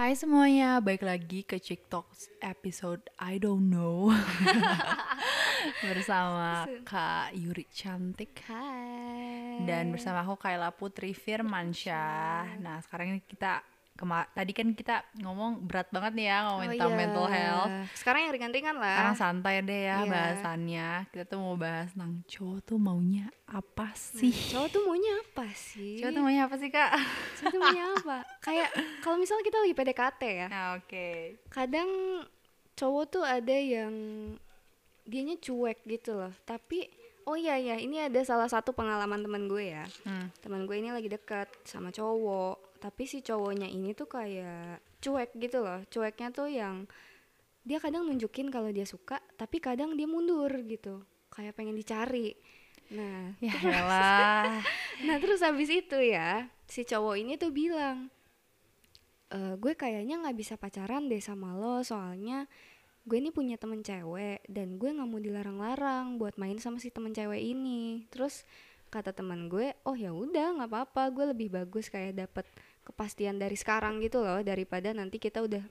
Hai 0.00 0.16
semuanya, 0.16 0.80
balik 0.80 1.04
lagi 1.04 1.44
ke 1.44 1.60
TikTok 1.60 2.08
episode 2.40 3.04
I 3.20 3.36
don't 3.36 3.68
know. 3.68 4.08
Bersama 5.84 6.64
Kak 6.88 7.36
Yuri 7.36 7.68
Cantik. 7.68 8.32
Hai. 8.48 9.60
Dan 9.68 9.92
bersama 9.92 10.24
aku 10.24 10.40
Kaila 10.40 10.72
Putri 10.72 11.12
Firmansyah. 11.12 12.64
Nah 12.64 12.80
sekarang 12.80 13.12
ini 13.12 13.20
kita 13.28 13.60
kema 14.00 14.24
Tadi 14.30 14.50
kan 14.50 14.72
kita 14.72 15.04
ngomong 15.20 15.60
berat 15.62 15.86
banget 15.88 16.12
nih 16.16 16.26
ya 16.26 16.36
ngomongin 16.42 16.66
Oh 16.66 16.72
tentang 16.74 16.90
iya. 16.90 16.98
mental 16.98 17.26
health 17.28 17.72
Sekarang 17.92 18.20
yang 18.24 18.32
ringan-ringan 18.32 18.76
lah. 18.76 18.96
Sekarang 18.96 19.16
santai 19.16 19.54
deh 19.60 19.82
ya 19.84 19.96
Iya. 20.00 20.08
bahasannya 20.08 20.88
Kita 21.12 21.24
tuh 21.26 21.38
mau 21.38 21.54
bahas 21.54 21.92
tentang 21.92 22.12
cowok 22.24 22.58
tuh 22.64 22.78
maunya 22.80 23.26
apa 23.44 23.86
sih 23.92 24.32
Cowok 24.48 24.68
tuh 24.70 24.82
maunya 24.82 25.12
apa 25.20 25.46
sih? 25.52 26.00
Cowok 26.00 26.12
tuh 26.12 26.22
maunya 26.22 26.42
apa 26.42 26.56
sih 26.56 26.68
kak? 26.68 26.90
Cowok 27.36 27.50
tuh 27.50 27.60
maunya 27.60 27.84
apa? 27.92 28.16
Kayak 28.40 28.70
kalau 29.00 29.16
misalnya 29.16 29.44
kita 29.44 29.58
lagi 29.58 29.74
PDKT 29.74 30.22
ya, 30.24 30.46
Nah, 30.48 30.66
Oke 30.74 31.08
kadang 31.50 31.88
cowok 32.72 33.04
tuh 33.06 33.22
ada 33.22 33.52
yang 33.52 33.92
dianya 35.02 35.36
cuek 35.36 35.82
gitu 35.84 36.14
loh. 36.14 36.30
Tapi 36.42 36.86
oh 37.26 37.34
iya 37.34 37.58
ya, 37.58 37.76
ini 37.76 38.00
ada 38.00 38.20
salah 38.22 38.46
satu 38.46 38.70
pengalaman 38.70 39.20
teman 39.20 39.44
gue 39.46 39.64
ya. 39.70 39.84
hmm. 40.04 40.38
Teman 40.38 40.64
gue 40.64 40.76
ini 40.76 40.88
lagi 40.88 41.06
dekat 41.06 41.50
sama 41.62 41.90
cowok, 41.90 42.69
tapi 42.80 43.04
si 43.04 43.20
cowoknya 43.20 43.68
ini 43.68 43.92
tuh 43.92 44.08
kayak 44.08 44.80
cuek 45.04 45.36
gitu 45.36 45.60
loh. 45.60 45.84
Cueknya 45.92 46.32
tuh 46.32 46.48
yang 46.48 46.88
dia 47.60 47.76
kadang 47.76 48.08
nunjukin 48.08 48.48
kalau 48.48 48.72
dia 48.72 48.88
suka, 48.88 49.20
tapi 49.36 49.60
kadang 49.60 49.92
dia 49.94 50.08
mundur 50.08 50.48
gitu. 50.64 51.04
Kayak 51.28 51.54
pengen 51.54 51.76
dicari. 51.76 52.34
Nah, 52.90 53.38
Ya 53.38 53.54
elah 53.54 54.58
Nah 55.06 55.16
terus 55.22 55.38
habis 55.46 55.70
itu 55.70 55.94
ya 56.02 56.50
si 56.66 56.82
cowok 56.82 57.22
ini 57.22 57.38
tuh 57.38 57.54
bilang, 57.54 58.10
e, 59.30 59.38
gue 59.54 59.78
kayaknya 59.78 60.18
nggak 60.26 60.34
bisa 60.34 60.54
pacaran 60.58 61.06
deh 61.06 61.22
sama 61.22 61.54
lo 61.54 61.86
soalnya 61.86 62.50
gue 63.06 63.16
ini 63.16 63.30
punya 63.32 63.56
temen 63.56 63.80
cewek 63.80 64.44
dan 64.50 64.76
gue 64.76 64.90
nggak 64.92 65.08
mau 65.08 65.22
dilarang-larang 65.22 66.20
buat 66.20 66.36
main 66.36 66.60
sama 66.60 66.82
si 66.82 66.92
temen 66.92 67.14
cewek 67.16 67.40
ini. 67.40 68.06
Terus 68.12 68.44
kata 68.90 69.14
teman 69.14 69.46
gue, 69.46 69.72
oh 69.86 69.94
ya 69.94 70.10
udah 70.10 70.60
nggak 70.60 70.70
apa-apa, 70.70 71.02
gue 71.14 71.24
lebih 71.32 71.48
bagus 71.54 71.86
kayak 71.88 72.26
dapet 72.26 72.46
kepastian 72.90 73.36
dari 73.36 73.54
sekarang 73.54 73.98
gitu 73.98 74.20
loh 74.20 74.42
daripada 74.42 74.90
nanti 74.90 75.16
kita 75.16 75.40
udah 75.40 75.62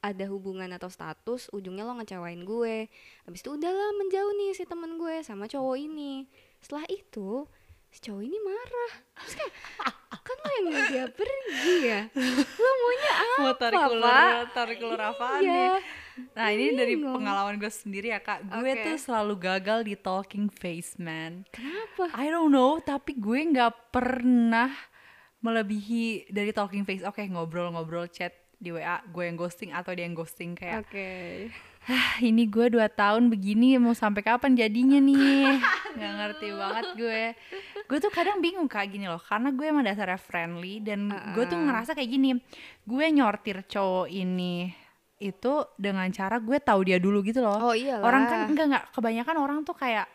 ada 0.00 0.26
hubungan 0.26 0.66
atau 0.68 0.90
status 0.90 1.46
ujungnya 1.48 1.82
lo 1.82 1.94
ngecewain 1.94 2.42
gue 2.42 2.90
habis 3.22 3.40
itu 3.40 3.50
udahlah 3.50 3.94
menjauh 3.96 4.34
nih 4.36 4.50
si 4.50 4.66
temen 4.66 4.98
gue 4.98 5.22
sama 5.22 5.46
cowok 5.46 5.78
ini 5.78 6.26
setelah 6.58 6.82
itu 6.86 7.46
si 7.88 7.98
cowok 8.00 8.20
ini 8.20 8.38
marah 8.38 8.92
terus 9.14 9.34
kayak 9.36 9.52
kan 10.22 10.36
lo 10.38 10.50
yang 10.52 10.86
dia 10.88 11.06
pergi 11.08 11.76
ya 11.82 12.00
lo 12.34 12.70
maunya 12.72 13.12
apa 13.22 13.34
Mau 13.38 13.54
tarik 13.54 13.82
ulur, 13.84 14.02
Pak? 14.02 14.32
tarik 14.52 14.78
ulur 14.80 15.00
apaan 15.00 15.40
Iya. 15.40 15.50
nih? 15.50 15.70
Nah 16.12 16.48
ini 16.50 16.66
dari 16.72 16.94
pengalaman 16.94 17.56
gue 17.56 17.72
sendiri 17.72 18.06
ya 18.08 18.20
kak 18.20 18.44
Gue 18.44 18.70
Oke. 18.70 18.84
tuh 18.84 18.96
selalu 19.00 19.34
gagal 19.40 19.78
di 19.82 19.94
talking 19.94 20.46
face 20.46 20.94
man 20.96 21.46
kenapa 21.48 22.10
I 22.12 22.28
don't 22.28 22.50
know 22.50 22.76
tapi 22.78 23.14
gue 23.14 23.38
nggak 23.48 23.90
pernah 23.90 24.68
melebihi 25.42 26.30
dari 26.30 26.54
talking 26.54 26.86
face. 26.86 27.02
Oke 27.02 27.26
ngobrol-ngobrol 27.26 28.08
chat 28.08 28.32
di 28.62 28.70
WA 28.70 29.02
Gue 29.10 29.26
yang 29.26 29.34
ghosting 29.34 29.74
atau 29.74 29.90
dia 29.90 30.06
yang 30.06 30.14
ghosting 30.14 30.54
kayak 30.54 30.86
oke. 30.86 31.10
"Hah, 31.82 32.22
Ini 32.22 32.46
gue 32.46 32.70
dua 32.70 32.86
tahun 32.86 33.26
begini 33.26 33.74
mau 33.82 33.90
sampai 33.90 34.22
kapan 34.22 34.54
jadinya 34.54 35.02
nih? 35.02 35.58
Gak 35.98 36.12
ngerti 36.14 36.48
banget 36.54 36.86
gue. 36.94 37.22
Gue 37.90 37.98
tuh 37.98 38.14
kadang 38.14 38.38
bingung 38.38 38.70
kak 38.70 38.88
gini 38.88 39.10
loh 39.10 39.20
Karena 39.20 39.50
gue 39.52 39.66
emang 39.66 39.84
dasarnya 39.84 40.16
friendly 40.16 40.80
Dan 40.80 41.10
gue 41.10 41.44
tuh 41.44 41.58
ngerasa 41.58 41.92
kayak 41.92 42.08
gini 42.08 42.30
Gue 42.86 43.10
nyortir 43.10 43.66
cowok 43.66 44.08
ini 44.08 44.70
itu 45.22 45.52
dengan 45.78 46.10
cara 46.10 46.42
gue 46.42 46.58
tahu 46.58 46.82
dia 46.82 46.98
dulu 46.98 47.22
gitu 47.22 47.38
loh. 47.38 47.54
Oh 47.70 47.74
iyalah 47.78 48.02
orang 48.02 48.22
kan 48.26 48.38
enggak 48.50 48.66
enggak 48.66 48.84
kebanyakan 48.90 49.36
orang 49.38 49.58
tuh 49.62 49.78
kayak 49.78 50.10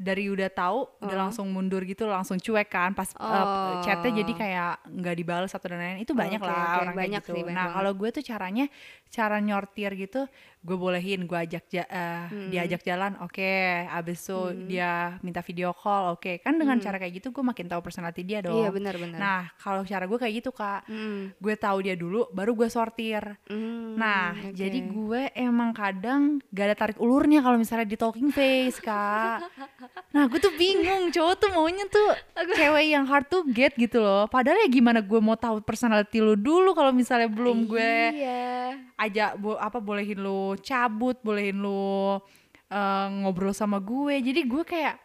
dari 0.00 0.26
udah 0.26 0.48
tahu 0.48 0.88
udah 0.98 1.12
Oh. 1.12 1.22
langsung 1.22 1.46
mundur 1.48 1.84
gitu 1.84 2.08
langsung 2.08 2.36
cuek 2.36 2.66
kan 2.66 2.90
pas 2.90 3.12
uh, 3.12 3.20
Oh. 3.20 3.84
chatnya 3.84 4.24
jadi 4.24 4.32
kayak 4.32 4.72
nggak 4.90 5.14
dibalas 5.14 5.52
satu 5.52 5.68
dan 5.68 5.76
lain 5.76 6.00
itu 6.00 6.12
banyak 6.12 6.40
Oke, 6.40 6.48
lah 6.48 6.56
oke. 6.56 6.80
orang 6.82 6.96
Banyak 6.96 7.20
gitu 7.20 7.30
sih, 7.30 7.42
banyak 7.44 7.52
nah 7.52 7.66
kalau 7.70 7.92
gue 7.92 8.08
tuh 8.10 8.24
caranya 8.24 8.64
cara 9.06 9.36
nyortir 9.38 9.92
gitu 9.94 10.24
gue 10.60 10.76
bolehin 10.76 11.24
gue 11.24 11.38
ajak 11.38 11.64
ja- 11.68 11.88
eh, 11.88 12.24
Hmm. 12.26 12.48
diajak 12.48 12.80
jalan 12.80 13.16
oke 13.18 13.52
abis 13.88 14.20
itu 14.22 14.38
dia 14.66 14.90
minta 15.18 15.40
video 15.40 15.72
call 15.72 16.12
oke 16.12 16.36
kan 16.38 16.54
dengan 16.54 16.76
cara 16.76 16.96
kayak 16.96 17.16
gitu 17.16 17.28
gue 17.30 17.40
makin 17.42 17.64
tahu 17.66 17.80
personality 17.80 18.20
dia 18.22 18.40
dong 18.40 18.52
Hmm. 18.52 18.60
iya 18.60 18.70
benar-benar 18.70 19.16
nah 19.16 19.42
kalau 19.56 19.80
cara 19.82 20.04
gue 20.04 20.18
kayak 20.18 20.34
gitu 20.36 20.50
kak 20.50 20.84
Hmm, 20.84 21.32
gue 21.34 21.54
tahu 21.54 21.80
dia 21.80 21.94
dulu 21.94 22.28
baru 22.30 22.52
gue 22.54 22.68
sortir 22.68 23.24
hmm, 23.46 23.92
Nah, 23.92 24.32
oke. 24.32 24.52
jadi 24.52 24.78
gue 24.82 25.22
emang 25.34 25.72
kadang 25.72 26.20
gak 26.46 26.66
ada 26.66 26.76
tarik 26.76 26.98
ulurnya 26.98 27.40
kalau 27.40 27.56
misalnya 27.56 27.84
di 27.84 27.96
talking 27.96 28.30
face, 28.30 28.78
Kak. 28.78 29.44
Nah, 30.10 30.24
gue 30.24 30.38
tuh 30.38 30.54
bingung, 30.54 31.10
cowok 31.10 31.34
tuh 31.36 31.50
maunya 31.50 31.84
tuh 31.86 32.10
cewek 32.50 32.86
yang 32.86 33.04
hard 33.04 33.26
to 33.26 33.44
get 33.46 33.74
gitu 33.74 33.98
loh. 33.98 34.24
Padahal 34.26 34.56
ya 34.58 34.68
gimana 34.68 35.00
gue 35.00 35.18
mau 35.18 35.34
tahu 35.34 35.60
personality 35.60 36.18
lu 36.18 36.34
dulu 36.34 36.72
kalau 36.72 36.90
misalnya 36.90 37.26
belum 37.26 37.66
gue 37.66 37.92
iya 38.14 38.72
ajak 38.96 39.36
bo 39.36 39.56
apa 39.56 39.78
bolehin 39.78 40.18
lu 40.18 40.49
cabut, 40.56 41.18
bolehin 41.20 41.58
lu 41.58 42.18
eh, 42.66 43.06
ngobrol 43.20 43.52
sama 43.52 43.78
gue. 43.78 44.18
Jadi 44.18 44.40
gue 44.42 44.62
kayak 44.62 44.96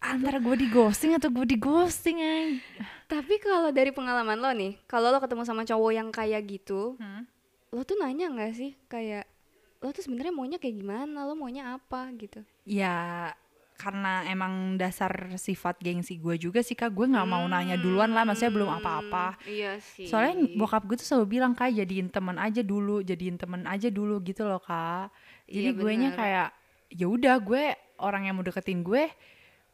antara 0.00 0.40
gue 0.40 0.56
di 0.56 0.66
ghosting 0.66 1.12
atau 1.12 1.28
gue 1.28 1.44
di 1.44 1.60
ghosting 1.60 2.18
ay. 2.18 2.56
tapi 3.04 3.36
kalau 3.36 3.68
dari 3.68 3.92
pengalaman 3.92 4.40
lo 4.40 4.48
nih 4.50 4.80
kalau 4.88 5.12
lo 5.12 5.20
ketemu 5.20 5.44
sama 5.44 5.60
cowok 5.60 5.92
yang 5.92 6.08
kayak 6.08 6.40
gitu 6.48 6.96
Hmm. 6.96 7.28
lo 7.68 7.84
tuh 7.84 8.00
nanya 8.00 8.32
nggak 8.32 8.52
sih 8.56 8.72
kayak 8.88 9.28
lo 9.78 9.92
tuh 9.92 10.00
sebenarnya 10.00 10.32
maunya 10.32 10.56
kayak 10.56 10.80
gimana 10.80 11.28
lo 11.28 11.36
maunya 11.36 11.76
apa 11.76 12.08
gitu 12.16 12.40
Ya 12.64 13.28
karena 13.80 14.28
emang 14.28 14.76
dasar 14.76 15.08
sifat 15.40 15.80
gengsi 15.80 16.20
gue 16.20 16.36
juga 16.36 16.60
sih 16.60 16.76
kak. 16.76 16.92
Gue 16.92 17.08
nggak 17.08 17.24
mau 17.24 17.40
nanya 17.48 17.80
duluan 17.80 18.12
lah 18.12 18.28
maksudnya 18.28 18.52
belum 18.52 18.68
apa-apa. 18.76 19.40
Iya 19.48 19.80
sih. 19.80 20.04
Soalnya 20.04 20.52
bokap 20.60 20.84
gue 20.84 21.00
tuh 21.00 21.08
selalu 21.08 21.40
bilang 21.40 21.56
kak 21.56 21.72
jadiin 21.72 22.12
teman 22.12 22.36
aja 22.36 22.60
dulu 22.60 23.00
jadiin 23.00 23.40
teman 23.40 23.64
aja 23.64 23.88
dulu 23.88 24.20
gitu 24.20 24.44
loh 24.44 24.60
kak. 24.60 25.08
Jadi 25.48 25.72
Iya, 25.72 25.80
gue 25.80 25.92
nya 25.96 26.10
kayak 26.12 26.48
ya 26.92 27.06
udah 27.08 27.40
gue 27.40 27.64
orang 28.04 28.28
yang 28.28 28.36
mau 28.36 28.44
deketin 28.44 28.84
gue 28.84 29.08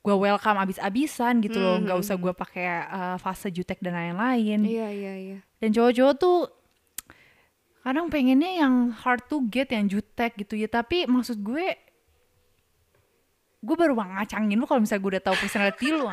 gue 0.07 0.15
welcome 0.15 0.63
abis-abisan 0.63 1.43
gitu 1.43 1.59
loh. 1.59 1.83
Nggak 1.83 1.99
usah 1.99 2.15
gue 2.15 2.31
pakai 2.31 2.67
uh, 2.87 3.17
fase 3.19 3.51
jutek 3.51 3.83
dan 3.83 3.99
lain-lain. 3.99 4.63
Iya 4.63 4.89
iya 4.95 5.15
iya. 5.19 5.39
Dan 5.59 5.75
cowok-cowok 5.75 6.15
tuh 6.15 6.39
kadang 7.83 8.07
pengennya 8.07 8.63
yang 8.63 8.95
hard 8.95 9.27
to 9.27 9.43
get 9.51 9.75
yang 9.75 9.91
jutek 9.91 10.39
gitu 10.39 10.55
ya. 10.55 10.71
Tapi 10.71 11.11
maksud 11.11 11.43
gue 11.43 11.86
gue 13.67 13.77
baru 13.77 13.99
ngacangin 13.99 14.55
lu 14.55 14.67
kalau 14.71 14.79
misalnya 14.79 15.03
gue 15.03 15.11
udah 15.19 15.25
tahu 15.27 15.37
personality 15.43 15.87
lu 15.91 16.07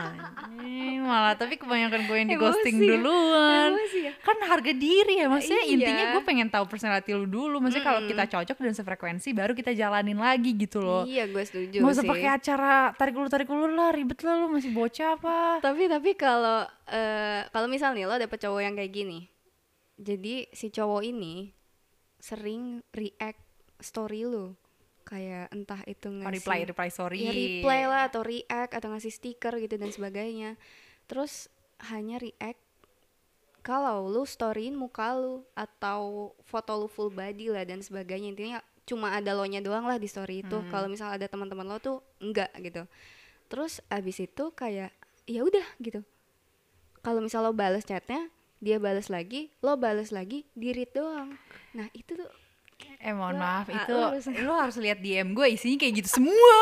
malah 1.04 1.36
tapi 1.36 1.60
kebanyakan 1.60 2.08
gue 2.08 2.16
yang 2.16 2.30
di 2.32 2.38
ghosting 2.40 2.80
ya? 2.80 2.96
duluan. 2.96 3.70
Emosi 3.76 4.00
ya? 4.08 4.14
kan 4.24 4.38
harga 4.48 4.72
diri 4.72 5.20
ya 5.20 5.28
maksudnya 5.28 5.64
Iya. 5.68 5.76
intinya 5.76 6.06
gue 6.16 6.22
pengen 6.24 6.48
tahu 6.48 6.66
personality 6.66 7.12
lu 7.12 7.28
dulu. 7.28 7.60
Maksudnya 7.60 7.86
kalau 7.86 8.02
kita 8.08 8.24
cocok 8.32 8.58
dan 8.58 8.74
sefrekuensi 8.74 9.30
baru 9.36 9.52
kita 9.52 9.76
jalanin 9.76 10.16
lagi 10.16 10.56
gitu 10.56 10.80
loh. 10.80 11.04
Iya 11.04 11.28
gue 11.28 11.44
setuju 11.44 11.84
nggak 11.84 11.94
usah 11.94 12.06
sih. 12.08 12.12
pakai 12.16 12.30
acara 12.32 12.74
tarik 12.96 13.14
ulur 13.20 13.30
tarik 13.30 13.52
ulur 13.52 13.72
lah 13.76 13.92
ribet 13.92 14.20
lah 14.24 14.40
lu 14.40 14.48
masih 14.50 14.72
bocah 14.72 15.20
apa? 15.20 15.60
Tapi 15.60 15.92
tapi 15.92 16.16
kalau 16.16 16.64
eh, 16.88 17.44
kalau 17.52 17.68
misal 17.68 17.92
nih 17.92 18.08
lo 18.08 18.16
dapet 18.16 18.40
cowok 18.40 18.62
yang 18.64 18.74
kayak 18.80 18.96
gini 18.96 19.28
jadi 20.00 20.48
si 20.56 20.72
cowok 20.74 21.04
ini 21.06 21.54
sering 22.18 22.82
react 22.96 23.44
story 23.84 24.24
lu 24.24 24.56
kayak 25.14 25.54
entah 25.54 25.78
itu 25.86 26.10
Oh, 26.10 26.26
ngasih 26.26 26.34
reply 26.42 26.60
reply 26.66 26.90
sorry. 26.90 27.22
ya 27.22 27.30
reply 27.30 27.86
lah 27.86 28.10
atau 28.10 28.26
react 28.26 28.74
atau 28.74 28.90
ngasih 28.90 29.14
stiker 29.14 29.54
gitu 29.62 29.78
dan 29.78 29.94
sebagainya. 29.94 30.58
Terus 31.06 31.54
hanya 31.94 32.18
react 32.18 32.58
kalau 33.62 34.10
lu 34.10 34.26
storyin 34.26 34.74
muka 34.74 35.14
lu 35.16 35.46
atau 35.54 36.34
foto 36.44 36.74
lu 36.76 36.88
full 36.90 37.14
body 37.14 37.54
lah 37.54 37.64
dan 37.64 37.80
sebagainya. 37.80 38.34
Intinya 38.34 38.60
cuma 38.84 39.16
ada 39.16 39.32
lo 39.32 39.46
nya 39.46 39.62
doang 39.62 39.86
lah 39.86 39.96
di 39.96 40.10
story 40.10 40.42
itu. 40.42 40.58
Hmm. 40.58 40.68
kalau 40.68 40.90
misal 40.90 41.14
ada 41.14 41.30
teman-teman 41.30 41.64
lo 41.64 41.78
tuh 41.78 42.02
enggak 42.20 42.52
gitu. 42.60 42.84
Terus 43.48 43.80
abis 43.88 44.18
itu 44.20 44.50
kayak 44.52 44.90
ya 45.24 45.46
udah 45.46 45.64
gitu. 45.80 46.02
Kalau 47.00 47.22
misal 47.22 47.46
lo 47.46 47.54
bales 47.54 47.86
chatnya 47.86 48.28
dia 48.60 48.80
bales 48.80 49.12
lagi 49.12 49.52
lo 49.60 49.76
bales 49.76 50.12
lagi 50.12 50.44
di 50.52 50.74
read 50.76 50.92
doang. 50.92 51.36
Nah 51.76 51.88
itu 51.94 52.16
tuh 52.16 52.28
Eh 52.98 53.12
mohon 53.12 53.36
Wah, 53.36 53.60
maaf 53.60 53.68
ah, 53.68 53.76
itu 53.76 53.94
harus- 53.94 54.32
lu 54.34 54.54
harus 54.54 54.78
lihat 54.78 54.98
DM 54.98 55.32
gue 55.32 55.48
isinya 55.50 55.78
kayak 55.78 55.94
gitu 56.00 56.10
semua. 56.14 56.58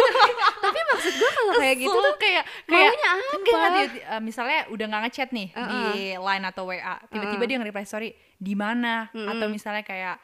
tapi 0.64 0.78
maksud 0.84 1.12
gue 1.12 1.30
kalau 1.32 1.52
kayak 1.54 1.76
gitu 1.78 1.94
tuh 1.96 2.16
kayak 2.16 2.42
kayak 2.64 2.90
maunya 2.90 3.08
apa? 3.08 3.32
enggak, 3.32 3.54
enggak, 3.54 3.70
dia- 3.72 4.04
eh, 4.08 4.20
misalnya 4.20 4.58
udah 4.68 4.84
nggak 4.84 5.02
ngechat 5.04 5.28
nih 5.30 5.48
Uh-uh. 5.52 5.68
di 5.68 5.82
line 6.16 6.44
atau 6.44 6.62
WA, 6.64 6.94
tiba-tiba 7.06 7.44
dia 7.44 7.56
nge-reply 7.56 7.84
story 7.84 8.10
di 8.34 8.54
mana 8.54 9.06
Mm-mm. 9.08 9.28
atau 9.28 9.46
misalnya 9.46 9.82
kayak 9.82 10.16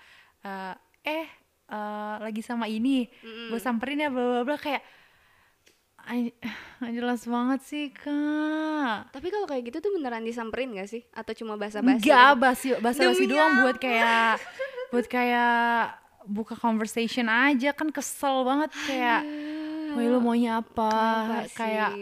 eh 0.43 0.75
eh 1.05 1.27
eh, 1.69 2.15
lagi 2.21 2.41
sama 2.41 2.67
ini, 2.67 3.07
gue 3.23 3.59
samperin 3.59 3.99
ya 3.99 4.09
bla 4.09 4.23
bla 4.23 4.43
bla 4.45 4.57
kayak 4.57 4.83
jelas 6.97 7.23
banget 7.25 7.61
sih 7.63 7.85
kak 7.95 9.15
Tapi 9.15 9.27
kalau 9.31 9.47
kayak 9.47 9.63
gitu 9.71 9.79
tuh 9.79 9.91
beneran 9.95 10.27
disamperin 10.27 10.75
gak 10.75 10.91
sih? 10.91 11.03
Atau 11.15 11.33
cuma 11.39 11.55
basa-basi? 11.55 12.03
Enggak, 12.03 12.31
basi 12.39 12.69
basa 12.83 13.07
basi 13.07 13.23
Demi 13.23 13.31
doang 13.31 13.63
buat 13.63 13.77
kayak 13.79 14.43
buat 14.93 15.07
kayak 15.07 15.99
buka 16.27 16.55
conversation 16.55 17.27
aja 17.27 17.75
kan 17.75 17.91
kesel 17.91 18.47
banget 18.47 18.71
kayak 18.87 19.23
Woi 19.93 20.09
lu 20.09 20.25
maunya 20.25 20.65
apa? 20.65 21.45
Kayak 21.53 21.93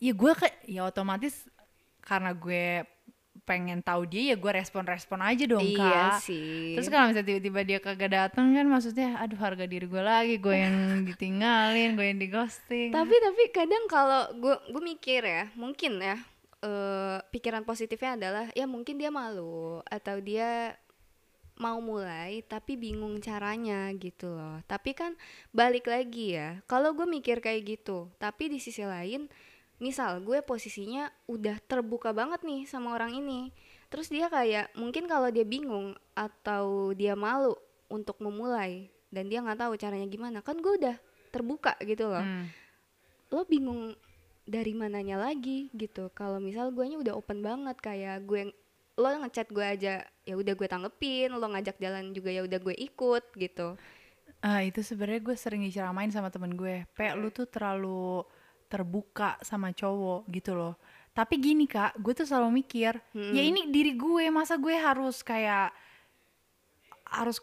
ya 0.00 0.12
gue 0.16 0.32
kayak 0.32 0.56
ya 0.64 0.88
otomatis 0.88 1.44
karena 2.00 2.32
gue 2.32 2.88
pengen 3.46 3.78
tahu 3.78 4.04
dia 4.04 4.34
ya 4.34 4.36
gue 4.36 4.52
respon-respon 4.52 5.22
aja 5.22 5.46
dong 5.46 5.62
Iya 5.62 6.18
kak. 6.18 6.20
sih. 6.20 6.74
Terus 6.74 6.90
kalau 6.90 7.08
misalnya 7.08 7.30
tiba-tiba 7.30 7.60
dia 7.62 7.78
kagak 7.78 8.10
datang 8.10 8.50
kan 8.50 8.66
maksudnya 8.66 9.14
aduh 9.16 9.38
harga 9.38 9.64
diri 9.64 9.86
gue 9.86 10.02
lagi 10.02 10.34
gue 10.36 10.56
yang 10.56 10.76
ditinggalin 11.08 11.94
gue 11.94 12.04
yang 12.04 12.18
di 12.18 12.26
ghosting. 12.26 12.90
tapi 12.90 13.14
tapi 13.14 13.42
kadang 13.48 13.86
kalau 13.86 14.34
gue 14.34 14.56
gue 14.66 14.82
mikir 14.84 15.22
ya 15.22 15.46
mungkin 15.54 15.96
ya 15.96 16.18
eh, 16.60 17.18
pikiran 17.30 17.62
positifnya 17.62 18.18
adalah 18.18 18.44
ya 18.52 18.66
mungkin 18.66 18.98
dia 18.98 19.08
malu 19.08 19.78
atau 19.86 20.18
dia 20.18 20.74
mau 21.56 21.80
mulai 21.80 22.44
tapi 22.44 22.76
bingung 22.76 23.16
caranya 23.18 23.88
gitu 23.94 24.28
loh 24.28 24.60
tapi 24.64 24.92
kan 24.92 25.16
balik 25.50 25.88
lagi 25.88 26.36
ya 26.36 26.60
kalau 26.66 26.92
gue 26.92 27.08
mikir 27.08 27.40
kayak 27.40 27.64
gitu 27.64 28.12
tapi 28.16 28.52
di 28.52 28.60
sisi 28.60 28.84
lain 28.84 29.24
misal 29.76 30.24
gue 30.24 30.40
posisinya 30.40 31.08
udah 31.28 31.60
terbuka 31.60 32.10
banget 32.10 32.40
nih 32.42 32.64
sama 32.64 32.96
orang 32.96 33.12
ini 33.14 33.52
terus 33.86 34.08
dia 34.08 34.26
kayak 34.26 34.72
mungkin 34.74 35.04
kalau 35.04 35.28
dia 35.28 35.44
bingung 35.44 35.92
atau 36.12 36.90
dia 36.92 37.12
malu 37.12 37.52
untuk 37.86 38.18
memulai 38.18 38.88
dan 39.12 39.28
dia 39.28 39.44
nggak 39.44 39.60
tahu 39.60 39.72
caranya 39.76 40.08
gimana 40.08 40.40
kan 40.40 40.58
gue 40.58 40.74
udah 40.74 40.96
terbuka 41.30 41.76
gitu 41.84 42.08
loh 42.08 42.24
Hmm. 42.24 42.48
lo 43.30 43.44
bingung 43.44 43.92
dari 44.46 44.72
mananya 44.72 45.18
lagi 45.18 45.68
gitu 45.74 46.08
kalau 46.14 46.38
misal 46.38 46.70
guanya 46.70 46.96
udah 46.96 47.14
open 47.18 47.42
banget 47.42 47.76
kayak 47.78 48.22
gue 48.24 48.54
lo 48.96 49.06
ngechat 49.12 49.52
gue 49.52 49.60
aja 49.60 49.94
ya 50.24 50.34
udah 50.34 50.54
gue 50.56 50.66
tanggepin 50.66 51.28
lo 51.30 51.44
ngajak 51.44 51.76
jalan 51.76 52.16
juga 52.16 52.32
ya 52.32 52.42
udah 52.42 52.58
gue 52.58 52.74
ikut 52.74 53.24
gitu 53.36 53.76
Ah, 54.42 54.62
itu 54.62 54.78
sebenarnya 54.78 55.22
gue 55.22 55.34
sering 55.34 55.64
diceramain 55.64 56.12
sama 56.12 56.28
temen 56.28 56.54
gue. 56.54 56.84
Pe, 56.92 57.08
lu 57.16 57.32
tuh 57.32 57.48
terlalu 57.48 58.20
terbuka 58.66 59.38
sama 59.40 59.70
cowok 59.70 60.26
gitu 60.28 60.52
loh. 60.52 60.74
Tapi 61.10 61.40
gini 61.40 61.64
kak, 61.64 61.96
gue 61.96 62.12
tuh 62.12 62.28
selalu 62.28 62.60
mikir, 62.60 62.92
ya 63.14 63.40
ini 63.40 63.72
diri 63.72 63.96
gue, 63.96 64.28
masa 64.28 64.54
gue 64.54 64.76
harus 64.76 65.24
kayak 65.24 65.72
harus 67.06 67.40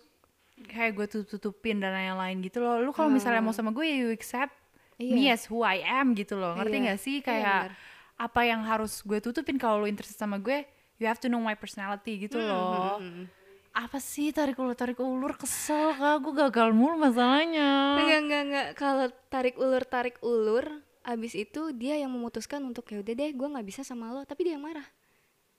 kayak 0.69 0.93
gue 0.93 1.05
tutup-tutupin 1.09 1.81
dan 1.81 1.91
lain-lain 1.91 2.37
gitu 2.39 2.61
loh. 2.61 2.77
Lu 2.77 2.91
kalau 2.91 3.09
misalnya 3.09 3.41
mau 3.41 3.49
sama 3.49 3.73
gue, 3.73 3.81
ya 3.81 3.97
you 3.97 4.09
accept 4.11 4.53
me 5.01 5.25
Iya. 5.25 5.33
as 5.33 5.49
who 5.49 5.65
I 5.65 5.81
am 5.81 6.13
gitu 6.13 6.37
loh. 6.37 6.53
Ngerti 6.53 6.77
Iya. 6.77 6.85
gak 6.85 6.99
sih? 7.01 7.15
Iya, 7.17 7.25
Kayak 7.25 7.59
benar. 7.65 7.75
apa 8.21 8.41
yang 8.45 8.61
harus 8.61 8.93
gue 9.01 9.19
tutupin 9.19 9.57
kalau 9.57 9.81
lu 9.81 9.87
interested 9.89 10.15
sama 10.15 10.37
gue, 10.37 10.69
you 11.01 11.09
have 11.09 11.17
to 11.17 11.25
know 11.25 11.41
my 11.41 11.57
personality 11.57 12.21
gitu 12.21 12.37
loh. 12.37 13.01
Hmm. 13.01 13.25
Apa 13.73 13.97
sih 13.97 14.29
tarik 14.29 14.53
ulur 14.53 14.77
tarik 14.77 15.01
ulur 15.01 15.33
kesel 15.33 15.97
kak, 15.97 16.21
gue 16.21 16.33
gagal 16.37 16.69
mulu 16.69 17.01
masalahnya. 17.01 17.97
enggak 17.97 18.19
enggak 18.21 18.41
enggak 18.45 18.67
kalau 18.77 19.05
tarik 19.27 19.57
ulur 19.57 19.81
tarik 19.81 20.21
ulur 20.21 20.65
abis 21.03 21.35
itu 21.35 21.71
dia 21.71 21.95
yang 21.95 22.09
memutuskan 22.09 22.63
untuk 22.63 22.87
ya 22.87 22.99
udah 22.99 23.13
deh 23.13 23.29
gue 23.29 23.47
nggak 23.49 23.67
bisa 23.67 23.81
sama 23.81 24.09
lo 24.09 24.23
tapi 24.23 24.43
dia 24.43 24.55
yang 24.55 24.63
marah 24.63 24.87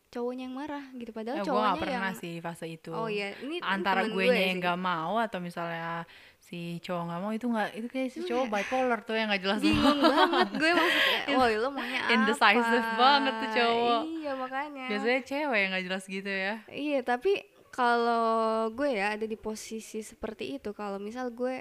cowoknya 0.08 0.46
yang 0.46 0.54
marah 0.54 0.84
gitu 0.94 1.10
padahal 1.10 1.36
Ya, 1.36 1.44
cowoknya 1.44 1.68
gak 1.68 1.82
pernah 1.82 1.98
yang 2.06 2.14
sih 2.14 2.34
fase 2.38 2.66
itu. 2.70 2.90
oh 2.90 3.10
iya 3.10 3.34
ini 3.42 3.58
Antara 3.58 4.06
gue 4.06 4.14
gue 4.14 4.30
yang 4.30 4.56
sih. 4.56 4.62
gak 4.62 4.78
mau 4.78 5.18
atau 5.18 5.42
misalnya 5.42 6.06
si 6.38 6.78
cowok 6.78 7.02
gak 7.04 7.18
mau 7.18 7.32
itu 7.34 7.46
nggak 7.50 7.68
itu 7.74 7.86
kayak 7.88 8.08
si 8.08 8.18
cowok 8.22 8.46
bipolar 8.46 9.02
tuh 9.02 9.18
yang 9.18 9.26
gak 9.26 9.42
jelas 9.42 9.58
bingung 9.58 9.98
banget 10.14 10.48
gue 10.54 10.70
maksudnya 10.70 11.18
woi 11.34 11.54
lo 11.56 11.68
maunya 11.68 11.98
apa 12.04 12.12
Indecisive 12.14 12.88
banget 12.94 13.32
tuh 13.34 13.50
cowok. 13.54 14.00
iya 14.06 14.32
makanya 14.34 14.84
Biasanya 14.86 15.20
cewek 15.24 15.58
yang 15.58 15.70
gak 15.72 15.84
jelas 15.84 16.04
gitu 16.06 16.30
ya. 16.30 16.54
Iya, 16.68 16.98
tapi 17.02 17.32
kalau 17.68 18.24
gue 18.70 18.88
ya 18.94 19.12
ada 19.12 19.26
di 19.26 19.34
posisi 19.34 19.98
seperti 19.98 20.54
itu, 20.54 20.70
kalau 20.70 20.96
misal 20.96 21.28
gue 21.28 21.58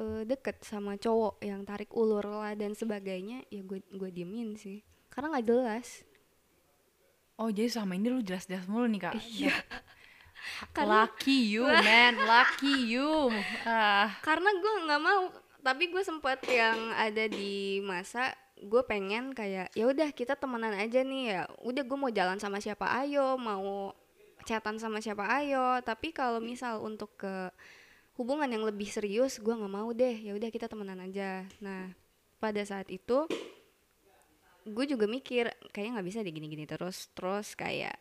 eh, 0.00 0.22
deket 0.24 0.64
sama 0.64 0.96
cowok 0.96 1.44
yang 1.44 1.60
tarik 1.68 1.92
ulur 1.92 2.24
lah 2.24 2.56
dan 2.56 2.72
sebagainya, 2.72 3.44
ya 3.52 3.60
gue 3.60 3.84
gue 3.84 4.10
diemin 4.10 4.56
sih, 4.56 4.80
karena 5.12 5.36
nggak 5.36 5.46
jelas. 5.46 5.88
Oh 7.40 7.48
jadi 7.52 7.68
sama 7.68 7.96
ini 7.96 8.08
lu 8.08 8.20
jelas-jelas 8.24 8.68
mulu 8.68 8.88
nih 8.88 9.00
kak. 9.00 9.14
Iya. 9.16 9.56
Karena, 10.76 11.04
lucky 11.04 11.52
you 11.52 11.64
man, 11.84 12.16
lucky 12.16 12.96
you. 12.96 13.28
Ah, 13.64 14.08
Karena 14.24 14.48
gue 14.56 14.72
nggak 14.88 15.00
mau, 15.00 15.28
tapi 15.60 15.92
gue 15.92 16.00
sempat 16.00 16.40
yang 16.48 16.92
ada 16.96 17.28
di 17.28 17.80
masa 17.84 18.32
gue 18.60 18.82
pengen 18.84 19.32
kayak 19.32 19.72
ya 19.72 19.88
udah 19.88 20.12
kita 20.12 20.36
temenan 20.36 20.76
aja 20.76 21.00
nih 21.00 21.32
ya 21.32 21.42
udah 21.64 21.80
gue 21.80 21.96
mau 21.96 22.12
jalan 22.12 22.36
sama 22.36 22.60
siapa 22.60 22.92
ayo 23.00 23.40
mau 23.40 23.96
chatan 24.44 24.76
sama 24.76 25.00
siapa 25.00 25.24
ayo 25.40 25.80
tapi 25.80 26.12
kalau 26.12 26.44
misal 26.44 26.84
untuk 26.84 27.16
ke 27.16 27.48
hubungan 28.20 28.52
yang 28.52 28.68
lebih 28.68 28.84
serius 28.92 29.40
gue 29.40 29.48
nggak 29.48 29.72
mau 29.72 29.88
deh. 29.96 30.20
Ya 30.20 30.36
udah 30.36 30.52
kita 30.52 30.68
temenan 30.68 31.00
aja. 31.00 31.48
Nah 31.64 31.88
pada 32.36 32.60
saat 32.68 32.92
itu 32.92 33.24
gue 34.68 34.84
juga 34.84 35.08
mikir 35.08 35.48
kayaknya 35.72 35.96
nggak 35.96 36.08
bisa 36.12 36.18
deh 36.20 36.28
gini-gini 36.28 36.68
terus. 36.68 37.08
Terus 37.16 37.56
kayak 37.56 37.96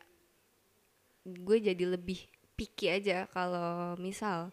gue 1.24 1.57
jadi 1.63 1.83
lebih 1.95 2.27
picky 2.60 2.92
aja 2.92 3.31
kalau 3.31 3.95
misal 3.95 4.51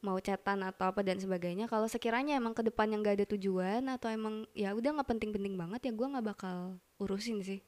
mau 0.00 0.16
chatan 0.18 0.64
atau 0.64 0.88
apa 0.88 1.04
dan 1.04 1.20
sebagainya. 1.20 1.68
Kalau 1.68 1.84
sekiranya 1.92 2.40
emang 2.40 2.56
ke 2.56 2.64
depan 2.64 2.88
yang 2.90 3.04
gak 3.04 3.22
ada 3.22 3.26
tujuan 3.36 3.86
atau 3.92 4.08
emang 4.10 4.48
ya 4.50 4.74
udah 4.74 4.98
nggak 4.98 5.08
penting-penting 5.14 5.54
banget 5.54 5.80
ya 5.86 5.92
gue 5.94 6.06
nggak 6.08 6.26
bakal 6.26 6.80
urusin 6.98 7.44
sih. 7.44 7.60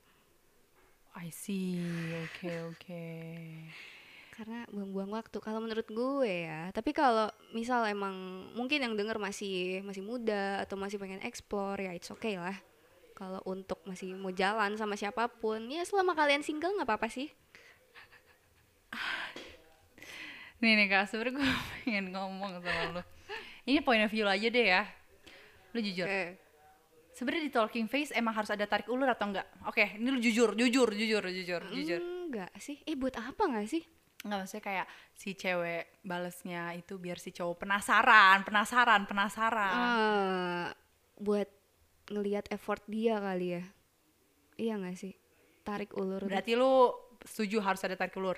I 1.14 1.31
see. 1.31 1.79
Oke 2.26 2.50
oke. 2.75 3.06
Karena 4.34 4.66
buang-buang 4.66 5.14
waktu 5.14 5.38
kalau 5.38 5.62
menurut 5.62 5.86
gue 5.86 6.26
ya 6.26 6.66
tapi 6.75 6.90
kalau 6.90 7.31
misal 7.54 7.86
emang 7.86 8.50
mungkin 8.58 8.82
yang 8.82 8.98
denger 8.98 9.22
masih 9.22 9.78
masih 9.86 10.02
muda 10.02 10.58
atau 10.66 10.75
masih 10.75 10.98
pengen 10.98 11.22
explore 11.22 11.78
ya 11.78 11.94
it's 11.94 12.10
okay 12.10 12.34
lah 12.34 12.58
kalau 13.14 13.38
untuk 13.46 13.78
masih 13.86 14.19
mau 14.19 14.34
jalan 14.34 14.75
sama 14.75 14.98
siapa 14.98 15.31
pun 15.31 15.70
ya 15.70 15.86
selama 15.86 16.19
kalian 16.19 16.42
single 16.42 16.75
nggak 16.75 16.90
apa-apa 16.90 17.06
sih 17.06 17.31
Nih 20.62 20.80
nih 20.80 20.87
kak, 20.88 21.12
sebenernya 21.12 21.44
gue 21.44 21.44
pengen 21.84 22.14
ngomong 22.14 22.56
sama 22.56 22.96
lu. 22.96 23.02
Ini 23.69 23.84
point 23.84 24.00
of 24.00 24.08
view 24.08 24.25
aja 24.25 24.48
deh 24.48 24.64
ya. 24.64 24.88
Lu 25.76 25.82
jujur. 25.82 26.08
Oke. 26.08 26.40
Sebenarnya 27.12 27.42
di 27.44 27.52
talking 27.52 27.84
face 27.84 28.16
emang 28.16 28.32
harus 28.32 28.48
ada 28.48 28.64
tarik 28.64 28.88
ulur 28.88 29.04
atau 29.12 29.28
enggak? 29.28 29.44
Oke, 29.69 29.98
ini 30.00 30.08
lu 30.08 30.16
jujur, 30.25 30.56
jujur, 30.56 30.88
jujur, 30.88 31.20
jujur, 31.20 31.62
jujur. 31.69 32.00
enggak 32.00 32.50
sih 32.58 32.80
eh 32.88 32.96
buat 32.96 33.14
apa 33.14 33.44
nggak 33.44 33.69
sih 33.69 33.84
Enggak 34.25 34.38
maksudnya 34.41 34.64
kayak 34.64 34.87
si 35.12 35.31
cewek 35.37 36.00
balesnya 36.00 36.73
itu 36.73 36.97
biar 36.97 37.21
si 37.21 37.31
cowok 37.31 37.69
penasaran, 37.69 38.40
penasaran, 38.43 39.02
penasaran. 39.04 39.76
Eh, 39.76 40.64
buat 41.21 41.49
ngelihat 42.09 42.49
effort 42.49 42.81
dia 42.88 43.21
kali 43.21 43.61
ya. 43.61 43.64
Iya 44.57 44.75
nggak 44.81 44.97
sih? 44.97 45.12
Tarik 45.61 45.93
ulur. 45.93 46.25
Berarti 46.25 46.57
lu 46.57 46.88
setuju 47.21 47.61
harus 47.61 47.85
ada 47.85 47.97
tarik 48.00 48.16
ulur? 48.16 48.37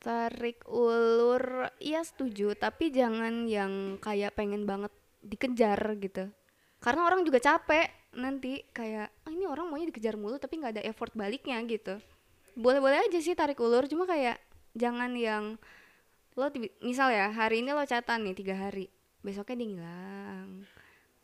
tarik 0.00 0.64
ulur 0.66 1.68
iya 1.78 2.00
setuju. 2.00 2.56
Tapi 2.56 2.90
jangan 2.90 3.46
yang 3.46 4.00
kayak 4.00 4.34
pengen 4.34 4.64
banget 4.64 4.90
dikejar 5.20 5.78
gitu. 6.00 6.32
Karena 6.80 7.06
orang 7.06 7.22
juga 7.22 7.38
capek 7.38 7.92
nanti. 8.16 8.64
Kayak 8.72 9.12
ah, 9.28 9.30
ini 9.30 9.44
orang 9.44 9.68
maunya 9.68 9.92
dikejar 9.92 10.16
mulu 10.16 10.40
tapi 10.40 10.58
nggak 10.58 10.80
ada 10.80 10.82
effort 10.88 11.12
baliknya 11.12 11.60
gitu. 11.68 12.00
Boleh-boleh 12.56 13.06
aja 13.06 13.18
sih 13.20 13.36
tarik 13.36 13.60
ulur. 13.60 13.86
Cuma 13.86 14.08
kayak 14.08 14.40
jangan 14.74 15.12
yang 15.16 15.58
lo 16.38 16.46
misal 16.80 17.10
ya 17.10 17.28
hari 17.34 17.60
ini 17.60 17.74
lo 17.74 17.82
catatan 17.82 18.26
nih 18.26 18.34
tiga 18.36 18.54
hari. 18.56 18.88
Besoknya 19.20 19.56
dia 19.60 19.68
ngilang 19.68 20.48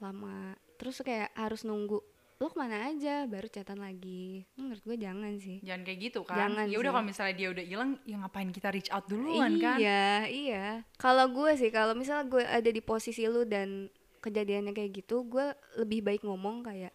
lama. 0.03 0.57
Terus 0.77 1.01
kayak 1.01 1.33
harus 1.33 1.65
nunggu 1.65 2.05
lo 2.37 2.53
ke 2.53 2.57
mana 2.61 2.93
aja? 2.93 3.25
Baru 3.25 3.49
catatan 3.49 3.81
lagi. 3.81 4.45
Menurut 4.61 4.85
gue 4.85 4.97
jangan 5.01 5.41
sih. 5.41 5.57
Jangan 5.65 5.83
kayak 5.89 5.99
gitu 6.05 6.21
kan. 6.21 6.37
Jangan 6.37 6.69
ya 6.69 6.77
udah 6.77 6.93
kalau 6.93 7.07
misalnya 7.09 7.35
dia 7.35 7.49
udah 7.49 7.65
hilang, 7.65 7.91
ya 8.05 8.17
ngapain 8.21 8.51
kita 8.53 8.69
reach 8.69 8.93
out 8.93 9.09
duluan 9.09 9.57
kan? 9.57 9.81
Iya, 9.81 10.29
iya. 10.29 10.67
Kalau 11.01 11.33
gue 11.33 11.57
sih, 11.57 11.73
kalau 11.73 11.97
misalnya 11.97 12.29
gue 12.29 12.45
ada 12.45 12.69
di 12.69 12.83
posisi 12.85 13.25
lu 13.25 13.49
dan 13.49 13.89
kejadiannya 14.21 14.77
kayak 14.77 15.01
gitu, 15.01 15.25
gue 15.25 15.57
lebih 15.81 16.05
baik 16.05 16.29
ngomong 16.29 16.69
kayak, 16.69 16.93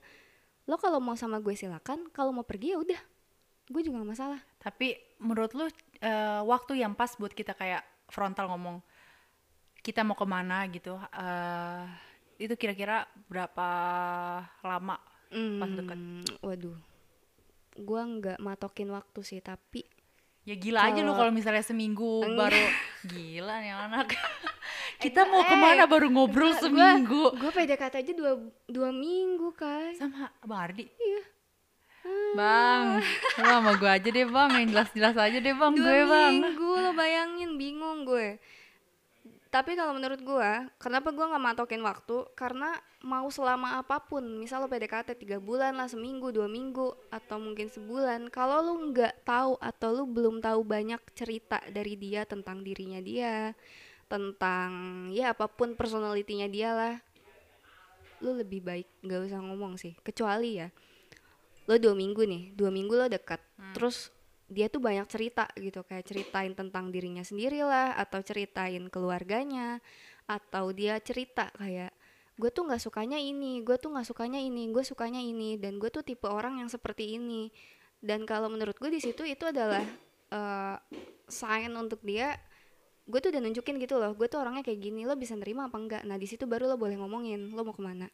lo 0.70 0.78
kalau 0.78 1.02
mau 1.02 1.18
sama 1.18 1.42
gue 1.42 1.58
silakan, 1.58 2.06
kalau 2.14 2.30
mau 2.30 2.46
pergi 2.46 2.76
ya 2.76 2.78
udah, 2.78 3.02
gue 3.72 3.82
juga 3.82 4.00
gak 4.00 4.12
masalah. 4.12 4.40
Tapi 4.58 4.94
menurut 5.18 5.52
lu 5.54 5.66
eh, 5.98 6.42
waktu 6.44 6.78
yang 6.78 6.94
pas 6.94 7.16
buat 7.16 7.32
kita 7.32 7.54
kayak 7.54 7.82
frontal 8.06 8.52
ngomong 8.52 8.84
kita 9.80 10.04
mau 10.04 10.14
ke 10.14 10.26
mana 10.26 10.68
gitu, 10.68 10.94
eh, 10.94 11.84
itu 12.38 12.54
kira-kira 12.54 13.08
berapa 13.26 13.68
lama? 14.62 15.00
Pas 15.32 15.72
deket. 15.72 15.96
Hmm, 15.96 16.22
waduh, 16.40 16.76
gue 17.74 18.02
nggak 18.12 18.38
matokin 18.38 18.92
waktu 18.92 19.20
sih, 19.22 19.40
tapi 19.40 19.82
Ya 20.42 20.58
gila 20.58 20.82
aja 20.82 21.06
lu 21.06 21.14
Kalau- 21.14 21.30
misalnya 21.30 21.62
seminggu 21.62 22.26
Enggak. 22.26 22.50
baru 22.50 22.64
gila 23.06 23.62
nih 23.62 23.74
anak. 23.78 24.08
kita 25.06 25.22
mau 25.24 25.46
ke 25.46 25.54
mana 25.54 25.86
baru 25.86 26.10
ngobrol 26.10 26.58
seminggu 26.58 27.38
Gue 27.38 27.52
PDKT 27.52 27.94
aja 28.02 28.14
dua, 28.14 28.32
dua 28.66 28.90
minggu 28.90 29.54
kan. 29.54 29.94
sama 29.94 30.34
bang 30.42 30.60
Ardi 30.60 30.86
Bang 32.32 33.04
lo 33.38 33.46
sama 33.46 33.72
gue 33.76 33.90
aja 33.92 34.10
deh 34.10 34.26
bang 34.26 34.50
yang 34.56 34.68
jelas-jelas 34.72 35.16
aja 35.20 35.38
deh 35.38 35.54
bang 35.54 35.74
Dua 35.76 35.84
gue 35.84 36.02
bang 36.08 36.34
minggu 36.40 36.72
lo 36.80 36.92
bayangin 36.96 37.52
bingung 37.60 38.08
gue. 38.08 38.40
Tapi 39.52 39.76
kalau 39.76 39.92
menurut 39.92 40.24
gue, 40.24 40.52
kenapa 40.80 41.12
gue 41.12 41.28
nggak 41.28 41.44
matokin 41.44 41.84
waktu? 41.84 42.24
Karena 42.40 42.72
mau 43.04 43.28
selama 43.28 43.84
apa 43.84 44.00
pun, 44.00 44.24
misal 44.40 44.64
lo 44.64 44.72
PDKT 44.72 45.12
tiga 45.20 45.44
bulan 45.44 45.76
lah, 45.76 45.92
seminggu, 45.92 46.32
dua 46.32 46.48
minggu, 46.48 46.96
atau 47.12 47.36
mungkin 47.36 47.68
sebulan. 47.68 48.32
Kalau 48.32 48.64
lo 48.64 48.80
nggak 48.80 49.28
tahu 49.28 49.60
atau 49.60 49.90
lo 49.92 50.08
belum 50.08 50.40
tahu 50.40 50.64
banyak 50.64 51.04
cerita 51.12 51.60
dari 51.68 52.00
dia 52.00 52.24
tentang 52.24 52.64
dirinya 52.64 53.04
dia, 53.04 53.52
tentang 54.08 54.72
ya 55.12 55.36
apa 55.36 55.52
pun 55.52 55.76
personalitinya 55.76 56.48
dia 56.48 56.72
lah, 56.72 56.96
lo 58.24 58.32
lebih 58.40 58.64
baik 58.64 58.88
nggak 59.04 59.36
usah 59.36 59.44
ngomong 59.44 59.76
sih. 59.76 60.00
Kecuali 60.00 60.64
ya, 60.64 60.72
lo 61.70 61.76
dua 61.78 61.94
minggu 61.94 62.26
nih, 62.26 62.44
dua 62.58 62.70
minggu 62.74 62.94
lo 62.96 63.06
dekat, 63.12 63.42
terus 63.78 64.10
dia 64.52 64.68
tuh 64.68 64.84
banyak 64.84 65.08
cerita 65.08 65.48
gitu 65.56 65.80
kayak 65.88 66.04
ceritain 66.04 66.52
tentang 66.52 66.92
dirinya 66.92 67.24
sendiri 67.24 67.64
lah 67.64 67.96
atau 67.96 68.20
ceritain 68.20 68.84
keluarganya 68.92 69.80
atau 70.28 70.76
dia 70.76 71.00
cerita 71.00 71.48
kayak 71.56 71.96
gue 72.36 72.52
tuh 72.52 72.68
nggak 72.68 72.84
sukanya 72.84 73.16
ini 73.16 73.64
gue 73.64 73.80
tuh 73.80 73.96
nggak 73.96 74.08
sukanya 74.12 74.44
ini 74.44 74.68
gue 74.76 74.84
sukanya 74.84 75.24
ini 75.24 75.56
dan 75.56 75.80
gue 75.80 75.88
tuh 75.88 76.04
tipe 76.04 76.28
orang 76.28 76.60
yang 76.60 76.68
seperti 76.68 77.16
ini. 77.16 77.48
Dan 78.02 78.26
kalau 78.26 78.50
menurut 78.50 78.76
gue 78.82 78.90
di 78.90 78.98
situ 78.98 79.22
itu 79.24 79.46
adalah 79.46 79.86
eh, 80.34 80.78
sign 81.30 81.72
untuk 81.78 82.02
dia 82.02 82.36
gue 83.08 83.20
tuh 83.22 83.30
udah 83.34 83.42
nunjukin 83.44 83.76
gitu 83.82 83.98
loh 83.98 84.14
gue 84.14 84.28
tuh 84.30 84.40
orangnya 84.40 84.64
kayak 84.66 84.80
gini 84.84 85.06
lo 85.08 85.16
bisa 85.16 85.38
nerima 85.38 85.72
apa 85.72 85.78
enggak? 85.80 86.04
Nah 86.04 86.18
di 86.20 86.28
situ 86.28 86.44
baru 86.44 86.68
lo 86.68 86.76
boleh 86.76 86.98
ngomongin 87.00 87.56
lo 87.56 87.62
mau 87.64 87.76
ke 87.76 87.84
mana 87.84 88.08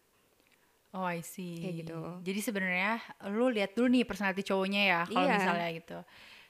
Oh 0.91 1.03
I 1.03 1.19
see. 1.19 1.59
Kayak 1.59 1.75
gitu. 1.83 1.99
Jadi 2.23 2.39
sebenarnya 2.39 2.93
lu 3.27 3.51
lihat 3.51 3.75
dulu 3.75 3.87
nih 3.87 4.07
personality 4.07 4.41
cowoknya 4.41 4.81
ya 4.83 5.01
kalau 5.05 5.27
Iya. 5.27 5.35
misalnya 5.35 5.67
gitu. 5.75 5.97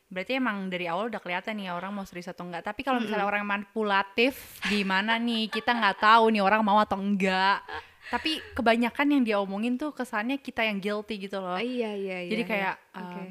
Berarti 0.08 0.32
emang 0.40 0.72
dari 0.72 0.88
awal 0.88 1.12
udah 1.12 1.20
kelihatan 1.20 1.60
nih 1.60 1.68
orang 1.70 1.92
mau 1.92 2.06
serius 2.08 2.32
atau 2.32 2.48
enggak. 2.48 2.64
Tapi 2.64 2.80
kalau 2.80 3.02
misalnya 3.02 3.28
orang 3.28 3.44
manipulatif 3.44 4.62
gimana 4.64 5.20
nih? 5.20 5.50
Kita 5.50 5.76
nggak 5.76 6.00
tahu 6.00 6.32
nih 6.32 6.40
orang 6.40 6.64
mau 6.64 6.80
atau 6.80 6.96
enggak. 6.96 7.60
Tapi 8.08 8.40
kebanyakan 8.56 9.20
yang 9.20 9.22
dia 9.28 9.36
omongin 9.36 9.76
tuh 9.76 9.92
kesannya 9.92 10.40
kita 10.40 10.64
yang 10.64 10.80
guilty 10.80 11.20
gitu 11.20 11.44
loh. 11.44 11.60
Iya 11.60 11.92
iya 11.92 12.18
iya 12.24 12.32
Jadi 12.32 12.44
iya. 12.46 12.48
kayak 12.48 12.76
Oke. 12.96 13.20
um, 13.20 13.30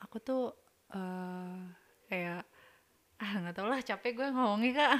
aku 0.00 0.16
tuh 0.24 0.42
eh 0.88 1.58
kayak 2.08 2.40
ah 3.20 3.32
nggak 3.36 3.52
tau 3.52 3.68
lah 3.68 3.84
capek 3.84 4.10
gue 4.16 4.28
ngomongnya 4.32 4.72
kak. 4.72 4.92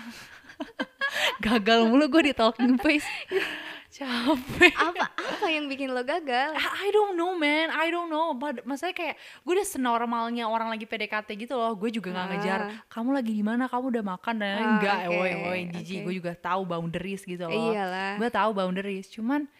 Gagal 1.46 1.88
mulu 1.88 2.06
gue 2.08 2.30
di 2.30 2.34
talking 2.34 2.76
face. 2.80 3.06
capek. 3.90 4.70
apa 4.78 5.10
apa 5.18 5.46
yang 5.50 5.66
bikin 5.66 5.90
lo 5.90 6.06
gagal 6.06 6.54
I 6.54 6.86
I 6.86 6.94
don't 6.94 7.18
know 7.18 7.34
man, 7.34 7.74
I 7.74 7.90
don't 7.90 8.06
know. 8.06 8.32
But 8.38 8.62
maksudnya 8.62 8.94
kayak 8.94 9.14
gue 9.18 9.52
udah 9.58 9.66
senormalnya 9.66 10.46
orang 10.46 10.70
lagi 10.70 10.86
PDKT 10.86 11.34
gitu 11.34 11.58
loh. 11.58 11.74
Gue 11.74 11.90
juga 11.90 12.14
nggak 12.14 12.26
ngejar. 12.30 12.60
Ah. 12.70 12.70
Kamu 12.86 13.10
lagi 13.10 13.34
di 13.34 13.42
mana? 13.42 13.66
Kamu 13.66 13.90
udah 13.90 14.04
makan 14.06 14.34
dan. 14.38 14.56
Ah, 14.62 14.66
enggak. 14.78 14.98
oke, 15.10 15.16
Woi 15.18 15.32
woi, 15.42 15.60
jijik. 15.74 15.98
oke. 16.00 16.04
Gue 16.06 16.14
juga 16.22 16.32
tahu 16.38 16.62
boundaries 16.70 17.22
gitu 17.26 17.44
loh. 17.50 17.74
Iyalah. 17.74 18.14
Gue 18.22 18.30
tahu 18.30 18.50
boundaries. 18.54 19.10
Cuman 19.10 19.50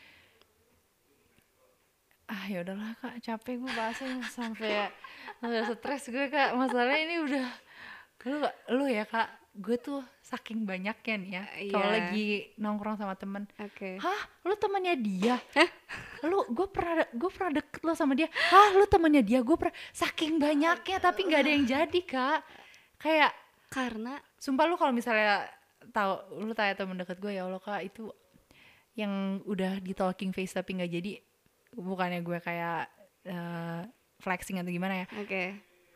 ah 2.31 2.47
ya 2.47 2.62
udahlah 2.62 2.95
kak 3.02 3.19
capek 3.26 3.59
gue 3.59 3.73
bahasnya 3.75 4.23
sampai 4.31 4.87
udah 5.43 5.67
stres 5.75 6.14
gue 6.14 6.31
kak 6.31 6.55
masalahnya 6.55 7.02
ini 7.02 7.17
udah 7.26 7.47
lu 8.31 8.38
lu 8.79 8.87
ya 8.87 9.02
kak 9.02 9.26
gue 9.50 9.76
tuh 9.76 9.99
saking 10.21 10.62
banyaknya 10.62 11.14
nih 11.16 11.30
ya 11.33 11.42
kalau 11.69 11.85
Iya. 11.85 11.95
lagi 11.99 12.26
nongkrong 12.54 12.97
sama 12.97 13.14
temen 13.14 13.50
oke 13.59 13.99
Hah, 13.99 14.21
lu 14.47 14.54
temannya 14.54 14.95
dia? 14.97 15.37
Lu 16.23 16.47
gue 16.47 16.66
pernah 16.71 17.02
gue 17.11 17.30
pernah 17.33 17.59
deket 17.59 17.80
lo 17.80 17.92
sama 17.92 18.14
dia. 18.14 18.28
Hah, 18.30 18.76
lu 18.76 18.87
temannya 18.87 19.21
dia? 19.21 19.40
Gue 19.40 19.57
pernah 19.57 19.75
saking 19.90 20.37
banyaknya 20.37 20.97
tapi 20.99 21.25
nggak 21.25 21.40
ada 21.40 21.50
yang 21.50 21.64
jadi, 21.64 22.00
Kak. 22.04 22.40
Kayak 22.97 23.33
karena 23.66 24.21
sumpah 24.37 24.69
lu 24.69 24.76
kalau 24.76 24.92
misalnya 24.92 25.49
tahu 25.90 26.45
lu 26.45 26.52
tanya 26.52 26.76
temen 26.76 26.95
deket 26.95 27.16
gue 27.19 27.33
ya 27.33 27.49
Allah 27.49 27.59
Kak, 27.59 27.80
itu 27.83 28.12
yang 28.95 29.40
udah 29.49 29.80
di 29.80 29.97
talking 29.97 30.30
face 30.30 30.52
tapi 30.52 30.76
nggak 30.76 30.92
jadi 30.92 31.12
bukannya 31.73 32.21
gue 32.21 32.38
kayak 32.38 32.85
eh, 33.25 33.83
flexing 34.21 34.61
atau 34.61 34.69
gimana 34.69 35.02
ya. 35.02 35.07
oke 35.16 35.42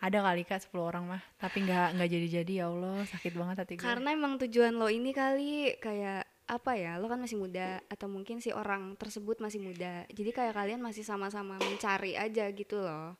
Ada 0.04 0.20
kali 0.20 0.44
Kak 0.44 0.68
10 0.68 0.84
orang 0.84 1.04
mah, 1.08 1.22
tapi 1.40 1.64
nggak 1.64 1.96
nggak 1.96 2.08
jadi-jadi 2.12 2.52
ya 2.60 2.66
Allah, 2.68 3.08
sakit 3.08 3.32
banget 3.40 3.56
hati 3.64 3.72
gue. 3.80 3.84
karena 3.88 4.12
emang 4.12 4.36
tujuan 4.36 4.76
lo 4.76 4.92
ini 4.92 5.16
kali 5.16 5.80
kayak 5.80 6.28
apa 6.44 6.76
ya 6.76 7.00
lo 7.00 7.08
kan 7.08 7.16
masih 7.16 7.40
muda 7.40 7.80
atau 7.88 8.04
mungkin 8.12 8.36
si 8.36 8.52
orang 8.52 9.00
tersebut 9.00 9.40
masih 9.40 9.64
muda. 9.64 10.04
Jadi 10.12 10.28
kayak 10.28 10.52
kalian 10.52 10.84
masih 10.84 11.00
sama-sama 11.08 11.56
mencari 11.56 12.20
aja 12.20 12.44
gitu 12.52 12.84
loh. 12.84 13.16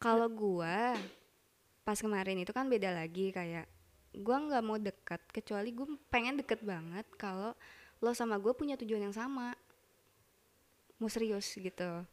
Kalau 0.00 0.32
gua 0.32 0.96
pas 1.84 2.00
kemarin 2.00 2.40
itu 2.40 2.56
kan 2.56 2.72
beda 2.72 2.88
lagi 2.88 3.28
kayak 3.28 3.68
gua 4.16 4.48
nggak 4.48 4.64
mau 4.64 4.80
dekat 4.80 5.20
kecuali 5.28 5.76
gue 5.76 5.84
pengen 6.08 6.40
deket 6.40 6.64
banget 6.64 7.04
kalau 7.20 7.52
lo 8.00 8.16
sama 8.16 8.40
gue 8.40 8.56
punya 8.56 8.80
tujuan 8.80 9.12
yang 9.12 9.16
sama. 9.16 9.52
Mau 10.96 11.12
serius 11.12 11.52
gitu 11.52 12.08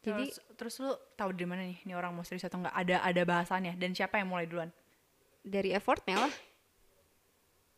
jadi 0.00 0.26
terus, 0.26 0.38
terus 0.56 0.74
lu 0.80 0.90
tahu 1.14 1.30
dari 1.34 1.46
mana 1.46 1.62
nih, 1.66 1.78
ini 1.84 1.92
orang 1.94 2.14
mau 2.14 2.24
serius 2.24 2.46
atau 2.46 2.58
nggak? 2.58 2.74
Ada 2.74 2.96
ada 3.02 3.22
bahasannya 3.24 3.74
dan 3.76 3.90
siapa 3.92 4.18
yang 4.18 4.30
mulai 4.30 4.46
duluan? 4.46 4.70
dari 5.48 5.72
effortnya 5.72 6.28
lah 6.28 6.34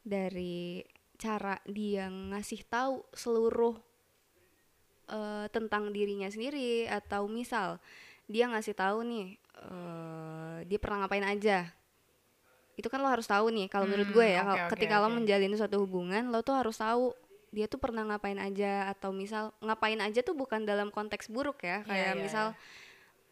dari 0.00 0.82
cara 1.20 1.60
dia 1.68 2.08
ngasih 2.08 2.64
tahu 2.66 3.04
seluruh 3.12 3.76
eh, 5.08 5.46
tentang 5.52 5.92
dirinya 5.92 6.26
sendiri 6.32 6.88
atau 6.88 7.28
misal 7.28 7.78
dia 8.26 8.48
ngasih 8.48 8.74
tahu 8.74 9.04
nih 9.04 9.26
eh, 9.60 10.56
dia 10.66 10.78
pernah 10.80 11.04
ngapain 11.04 11.26
aja 11.26 11.68
itu 12.74 12.88
kan 12.88 12.98
lo 13.04 13.12
harus 13.12 13.28
tahu 13.28 13.52
nih 13.52 13.68
kalau 13.68 13.84
menurut 13.84 14.08
Hmm, 14.08 14.16
gue 14.16 14.26
ya 14.26 14.40
oke, 14.40 14.48
kalau 14.48 14.58
oke, 14.72 14.72
ketika 14.72 14.94
lo 15.04 15.08
oke. 15.08 15.16
menjalin 15.20 15.52
suatu 15.52 15.76
hubungan 15.84 16.32
lo 16.32 16.40
tuh 16.40 16.56
harus 16.56 16.80
tahu 16.80 17.12
dia 17.50 17.66
tuh 17.66 17.76
pernah 17.76 18.06
ngapain 18.06 18.38
aja 18.38 18.86
atau 18.88 19.10
misal 19.10 19.50
ngapain 19.58 19.98
aja 19.98 20.22
tuh 20.22 20.32
bukan 20.32 20.62
dalam 20.62 20.88
konteks 20.88 21.26
buruk 21.26 21.60
ya 21.60 21.82
kayak 21.82 22.14
iya, 22.14 22.18
misal 22.18 22.46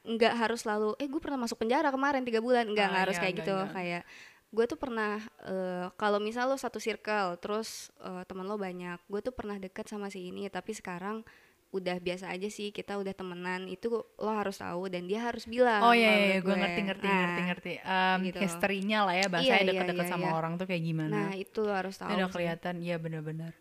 nggak 0.03 0.35
harus 0.35 0.65
selalu 0.65 0.97
eh 0.97 1.07
gue 1.07 1.21
pernah 1.21 1.39
masuk 1.39 1.59
penjara 1.59 1.89
kemarin 1.89 2.23
tiga 2.23 2.41
bulan 2.41 2.67
nggak 2.67 2.89
Ah, 2.89 2.99
harus 3.05 3.17
iya, 3.17 3.23
kayak 3.23 3.35
gitu 3.39 3.55
enggak. 3.55 3.73
kayak 3.75 4.03
gue 4.49 4.65
tuh 4.65 4.79
pernah 4.81 5.13
eh, 5.45 5.87
kalau 5.95 6.19
misal 6.19 6.49
lo 6.49 6.57
satu 6.57 6.81
circle 6.81 7.37
terus 7.39 7.93
eh, 8.01 8.23
teman 8.25 8.49
lo 8.49 8.57
banyak 8.57 8.99
gue 9.05 9.21
tuh 9.21 9.31
pernah 9.31 9.55
deket 9.55 9.87
sama 9.87 10.09
si 10.09 10.33
ini 10.33 10.49
tapi 10.49 10.73
sekarang 10.73 11.21
udah 11.69 12.01
biasa 12.01 12.33
aja 12.33 12.49
sih 12.49 12.73
kita 12.73 12.97
udah 12.97 13.13
temenan 13.13 13.69
itu 13.69 13.93
lo 13.93 14.31
harus 14.33 14.57
tahu 14.57 14.89
dan 14.89 15.05
dia 15.05 15.21
harus 15.21 15.45
bilang 15.45 15.85
Oh 15.85 15.93
iya 15.93 16.09
iya, 16.09 16.41
menurut 16.41 16.45
gue 16.49 16.57
ngerti 16.57 16.81
ngerti 16.89 17.05
Nah, 17.07 17.19
ngerti 17.21 17.43
ngerti. 17.45 17.73
Um, 17.85 18.19
gitu. 18.25 18.39
History-nya 18.41 18.99
lah 19.05 19.15
ya 19.15 19.27
bahasanya 19.29 19.45
Iya, 19.53 19.59
iya, 19.61 19.69
deket-deket 19.69 20.07
iya, 20.09 20.13
sama 20.17 20.27
iya. 20.27 20.33
orang 20.33 20.53
tuh 20.57 20.65
kayak 20.65 20.83
gimana. 20.83 21.13
nah 21.13 21.33
itu 21.37 21.59
lo 21.61 21.73
harus 21.77 21.95
tahu 21.95 22.09
udah 22.09 22.29
kelihatan, 22.33 22.75
iya 22.81 22.97
benar-benar. 22.97 23.53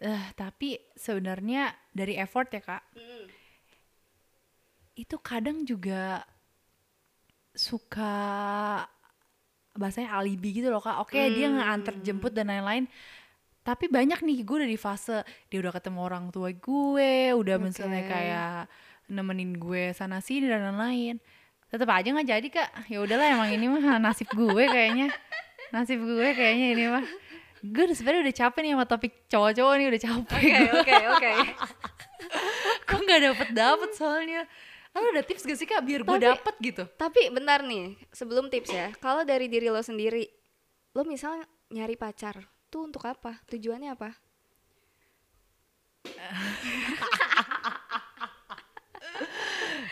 Eh 0.00 0.24
tapi 0.32 0.80
sebenarnya 0.96 1.68
dari 1.92 2.16
effort 2.16 2.48
ya 2.50 2.60
kak, 2.60 2.82
Mm. 2.96 3.24
itu 4.96 5.16
kadang 5.20 5.62
juga 5.62 6.24
suka 7.52 8.14
bahasanya 9.72 10.16
alibi 10.16 10.56
gitu 10.56 10.68
loh 10.68 10.80
kak. 10.80 11.00
Oke 11.00 11.20
dia 11.30 11.48
Hmm. 11.48 11.60
nganter 11.60 11.94
jemput 12.00 12.32
dan 12.32 12.48
lain-lain. 12.48 12.88
Tapi 13.60 13.86
banyak 13.86 14.24
nih 14.24 14.40
gue 14.40 14.56
udah 14.64 14.70
di 14.70 14.80
fase 14.80 15.20
dia 15.52 15.60
udah 15.60 15.72
ketemu 15.72 16.00
orang 16.00 16.24
tua 16.32 16.48
gue, 16.48 17.12
udah 17.36 17.56
misalnya 17.60 18.02
Oke. 18.02 18.10
kayak 18.10 18.52
nemenin 19.06 19.52
gue 19.56 19.92
sana 19.92 20.24
sini 20.24 20.48
dan 20.48 20.64
lain-lain. 20.64 21.20
Tetep 21.68 21.86
aja 21.86 22.08
nggak 22.08 22.28
jadi 22.28 22.48
kak. 22.50 22.70
Ya 22.88 22.98
udahlah 23.04 23.26
emang 23.30 23.50
ini 23.52 23.68
mah 23.68 24.00
nasib 24.00 24.32
gue 24.32 24.64
kayaknya. 24.64 25.12
Nasib 25.70 26.00
gue 26.02 26.28
kayaknya 26.34 26.66
ini 26.74 26.84
mah. 26.88 27.04
Gue 27.60 27.82
udah 27.84 27.96
sebenarnya 27.96 28.22
udah 28.24 28.36
capek 28.36 28.60
nih 28.64 28.72
sama 28.72 28.86
topik 28.88 29.12
cowok-cowok 29.28 29.74
nih 29.76 29.86
udah 29.92 30.00
capek 30.00 30.40
oke 30.40 30.64
oke 30.80 30.96
oke 31.12 31.30
Kok 32.88 32.98
nggak 33.04 33.20
dapet 33.20 33.48
dapet 33.52 33.90
soalnya. 34.00 34.42
Lo 34.90 35.06
ada 35.14 35.22
tips 35.22 35.46
gak 35.46 35.54
sih 35.54 35.70
kak 35.70 35.86
biar 35.86 36.02
gue 36.02 36.18
dapet 36.18 36.54
gitu? 36.58 36.82
Tapi 36.98 37.30
bentar 37.30 37.62
nih, 37.62 37.94
sebelum 38.10 38.50
tips 38.50 38.74
ya. 38.74 38.90
Kalau 38.98 39.22
dari 39.22 39.46
diri 39.46 39.70
lo 39.70 39.78
sendiri, 39.78 40.26
lo 40.98 41.06
misal 41.06 41.46
nyari 41.70 41.94
pacar, 41.94 42.42
tuh 42.66 42.90
untuk 42.90 43.06
apa? 43.06 43.38
Tujuannya 43.46 43.94
apa? 43.94 44.10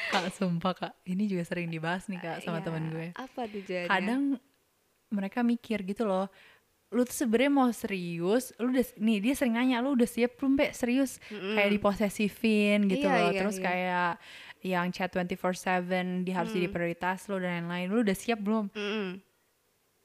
Kak 0.08 0.32
sumpah 0.34 0.72
kak, 0.72 0.92
ini 1.04 1.28
juga 1.28 1.44
sering 1.44 1.68
dibahas 1.68 2.08
nih 2.08 2.18
kak 2.18 2.40
sama 2.40 2.58
Ya, 2.58 2.64
teman 2.64 2.84
gue. 2.90 3.12
Apa 3.12 3.44
tujuannya? 3.44 3.92
Kadang 3.92 4.22
mereka 5.12 5.44
mikir 5.44 5.84
gitu 5.84 6.08
loh, 6.08 6.32
lu 6.88 7.02
tuh 7.02 7.12
sebenarnya 7.14 7.52
mau 7.52 7.68
serius, 7.68 8.50
lu 8.56 8.70
udah 8.70 8.80
nih 8.96 9.18
dia 9.20 9.34
sering 9.34 9.54
nanya 9.54 9.78
lu 9.78 9.92
udah 9.92 10.04
siap 10.04 10.34
belum 10.34 10.56
Be, 10.56 10.72
serius 10.72 11.20
Mm-mm. 11.28 11.52
kayak 11.52 11.70
diposesifin 11.70 12.86
gitu 12.86 13.04
Iya, 13.04 13.12
loh, 13.14 13.28
iya, 13.28 13.38
terus 13.38 13.56
iya. 13.56 13.64
kayak 13.64 14.10
yang 14.58 14.86
chat 14.88 15.10
24/7 15.10 15.84
dia 16.22 16.34
harus 16.34 16.50
jadi 16.50 16.66
Mm. 16.66 16.74
prioritas 16.74 17.18
lu 17.26 17.36
dan 17.36 17.62
lain-lain, 17.62 17.86
lu 17.88 18.00
udah 18.00 18.16
siap 18.16 18.38
belum? 18.38 18.72
Mm-mm. 18.72 19.20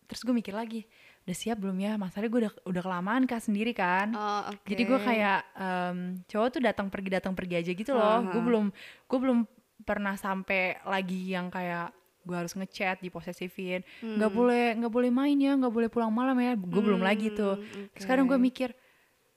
terus 0.04 0.22
gue 0.22 0.36
mikir 0.36 0.52
lagi 0.52 0.84
udah 1.24 1.34
siap 1.34 1.58
belum 1.58 1.80
ya 1.80 1.96
masalahnya 1.96 2.30
gue 2.30 2.42
udah 2.44 2.54
udah 2.68 2.82
kelamaan 2.84 3.24
kak 3.24 3.40
sendiri 3.40 3.72
kan 3.72 4.12
Oh, 4.12 4.52
oke. 4.52 4.68
jadi 4.68 4.84
gue 4.84 5.00
kayak 5.02 5.40
em, 5.56 5.98
cowok 6.28 6.48
tuh 6.52 6.62
datang 6.62 6.92
pergi 6.92 7.10
datang 7.10 7.34
pergi 7.34 7.56
aja 7.58 7.72
gitu 7.72 7.92
loh 7.92 8.20
gue 8.22 8.36
Aha. 8.36 8.44
belum 8.44 8.66
gue 9.08 9.18
belum 9.18 9.40
pernah 9.82 10.14
sampai 10.14 10.84
lagi 10.84 11.32
yang 11.32 11.48
kayak 11.48 11.96
gue 12.24 12.34
harus 12.34 12.54
ngechat 12.54 13.00
diposesifin 13.00 13.84
nggak 14.00 14.26
Hmm. 14.26 14.38
boleh 14.38 14.66
nggak 14.76 14.90
boleh 14.90 15.10
main 15.10 15.36
ya 15.36 15.54
nggak 15.54 15.70
boleh 15.70 15.88
pulang 15.88 16.10
malam 16.10 16.36
ya 16.36 16.54
gue 16.54 16.82
belum 16.82 17.00
lagi 17.00 17.30
tuh 17.30 17.56
Hmm, 17.56 17.92
sekarang 17.96 18.26
gue 18.26 18.38
mikir 18.38 18.72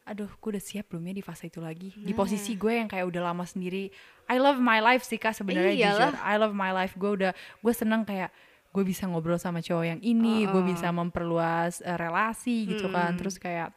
aduh 0.02 0.30
gue 0.30 0.48
udah 0.48 0.62
siap 0.62 0.86
belum 0.86 1.02
ya 1.04 1.14
di 1.14 1.20
fase 1.20 1.46
itu 1.46 1.58
lagi 1.58 1.90
di 1.92 2.10
Nah. 2.10 2.16
posisi 2.16 2.54
gue 2.54 2.72
yang 2.72 2.86
kayak 2.86 3.06
udah 3.06 3.26
lama 3.26 3.42
sendiri 3.42 3.90
I 4.24 4.36
love 4.36 4.56
my 4.56 4.78
life 4.78 5.02
sih 5.02 5.16
kak 5.16 5.34
sebenarnya 5.34 5.74
Iyalah. 5.74 5.90
jujur 5.92 6.14
I 6.16 6.34
love 6.36 6.54
my 6.54 6.70
life 6.70 6.94
gue 6.94 7.10
udah 7.12 7.32
gue 7.34 7.74
seneng 7.74 8.02
kayak 8.02 8.30
gue 8.70 8.84
bisa 8.84 9.04
ngobrol 9.04 9.34
sama 9.36 9.58
cowok 9.58 9.84
yang 9.84 10.00
ini 10.00 10.44
gue 10.44 10.54
Uh-uh. 10.54 10.68
bisa 10.68 10.88
memperluas 10.90 11.80
eh, 11.80 11.96
relasi 11.96 12.68
gitu 12.68 12.86
kan 12.88 13.12
Mm-mm. 13.12 13.18
terus 13.18 13.36
kayak 13.36 13.74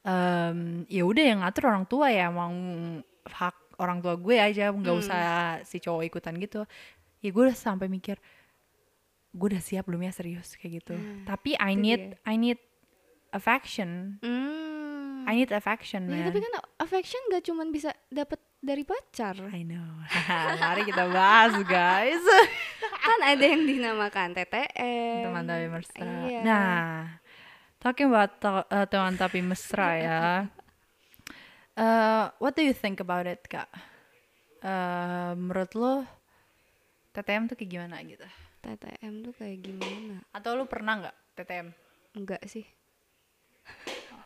em, 0.00 0.58
ya 0.86 1.02
udah 1.02 1.24
yang 1.24 1.38
ngatur 1.40 1.64
orang 1.68 1.84
tua 1.84 2.08
ya 2.08 2.28
mau 2.28 2.50
hak 3.24 3.54
orang 3.78 4.00
tua 4.00 4.14
gue 4.16 4.36
aja 4.36 4.70
nggak 4.70 4.90
Hmm. 4.90 5.02
usah 5.04 5.22
si 5.62 5.78
cowok 5.78 6.02
ikutan 6.04 6.34
gitu 6.36 6.66
ya 7.18 7.28
gue 7.28 7.42
udah 7.44 7.54
sampai 7.54 7.86
mikir 7.86 8.16
gue 9.30 9.46
udah 9.46 9.60
siap 9.60 9.84
belum 9.84 10.00
ya 10.00 10.10
serius 10.10 10.54
kayak 10.54 10.80
gitu 10.80 10.94
Nah, 10.94 11.26
tapi 11.26 11.52
I 11.54 11.72
need 11.74 12.16
dia. 12.16 12.24
I 12.24 12.34
need 12.34 12.58
affection 13.30 14.16
Hmm. 14.20 15.22
I 15.24 15.36
need 15.36 15.50
affection 15.50 16.06
Ya, 16.06 16.24
man 16.24 16.26
tapi 16.26 16.40
kan 16.40 16.52
affection 16.78 17.20
gak 17.28 17.44
cuman 17.44 17.68
bisa 17.68 17.92
dapat 18.08 18.40
dari 18.58 18.80
pacar. 18.80 19.36
I 19.52 19.60
know 19.60 20.00
mari 20.58 20.82
kita 20.82 21.04
bahas 21.06 21.52
guys 21.62 22.24
kan 23.04 23.20
ada 23.22 23.44
yang 23.44 23.62
dinamakan 23.62 24.32
TTM. 24.32 25.22
teman 25.22 25.44
tapi 25.44 25.66
mesra 25.68 26.08
Iya. 26.24 26.40
nah 26.42 27.20
talking 27.76 28.08
about 28.08 28.32
to- 28.38 28.66
eh, 28.66 28.86
teman 28.86 29.14
tapi 29.14 29.38
mesra 29.40 29.88
ya 29.94 30.22
Eh, 31.78 32.24
what 32.38 32.58
do 32.58 32.62
you 32.62 32.72
think 32.72 32.98
about 32.98 33.22
it 33.24 33.44
kak 33.44 33.70
Eh, 34.58 35.30
menurut 35.34 35.70
lo 35.72 36.02
TTM 37.18 37.42
tuh 37.44 37.54
kayak 37.54 37.70
gimana 37.70 37.98
gitu 38.02 38.22
TTM 38.58 39.14
tuh 39.20 39.34
kayak 39.34 39.58
gimana? 39.60 40.22
atau 40.30 40.54
lu 40.54 40.64
pernah 40.64 40.94
nggak 41.00 41.16
TTM 41.34 41.68
Enggak 42.14 42.42
sih. 42.44 42.62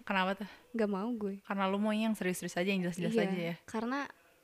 kenapa 0.02 0.37
tuh 0.37 0.49
Gak 0.72 0.88
mau 0.88 1.08
gue. 1.11 1.40
karena 1.42 1.64
lu 1.66 1.76
mau 1.76 1.90
yang 1.90 2.12
serius-serius 2.12 2.54
aja 2.54 2.68
yang 2.68 2.82
jelas-jelas 2.82 3.12
Iya, 3.12 3.25
aja 3.25 3.40
ya 3.42 3.56
Karena 3.64 4.00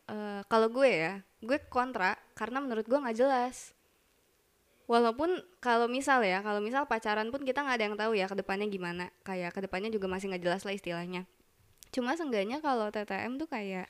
eh, 0.07 0.41
kalau 0.47 0.69
gue 0.69 0.89
ya, 0.89 1.15
gue 1.39 1.59
kontra 1.67 2.17
karena 2.33 2.59
menurut 2.59 2.85
gue 2.85 2.97
nggak 2.97 3.15
jelas. 3.15 3.73
Walaupun 4.85 5.29
kalau 5.61 5.85
misal 5.85 6.25
ya, 6.25 6.41
kalau 6.41 6.59
misal 6.59 6.89
pacaran 6.89 7.29
pun 7.29 7.45
kita 7.45 7.61
nggak 7.61 7.77
ada 7.77 7.85
yang 7.85 7.97
tahu 7.97 8.13
ya 8.13 8.25
ke 8.25 8.33
depannya 8.35 8.65
gimana. 8.67 9.13
Kayak 9.21 9.53
ke 9.53 9.61
depannya 9.61 9.93
juga 9.93 10.09
masih 10.09 10.33
nggak 10.33 10.41
jelas 10.43 10.63
lah 10.65 10.73
istilahnya. 10.73 11.29
Cuma 11.89 12.17
seenggaknya 12.17 12.61
kalau 12.61 12.89
TTM 12.89 13.37
tuh 13.37 13.45
kayak 13.47 13.85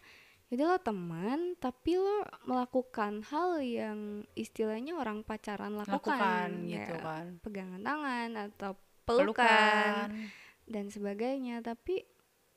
yaudah 0.49 0.67
lo 0.75 0.79
teman 0.81 1.39
tapi 1.61 2.01
lo 2.01 2.25
melakukan 2.49 3.21
hal 3.29 3.61
yang 3.61 4.25
istilahnya 4.33 4.97
orang 4.97 5.21
pacaran 5.21 5.77
lakukan, 5.77 6.17
lakukan 6.17 6.49
gitu 6.73 6.95
kan. 7.05 7.27
pegangan 7.45 7.83
tangan 7.85 8.31
atau 8.49 8.73
pelukan, 9.05 9.45
pelukan. 9.45 10.09
dan 10.65 10.85
sebagainya. 10.89 11.61
Tapi 11.61 12.01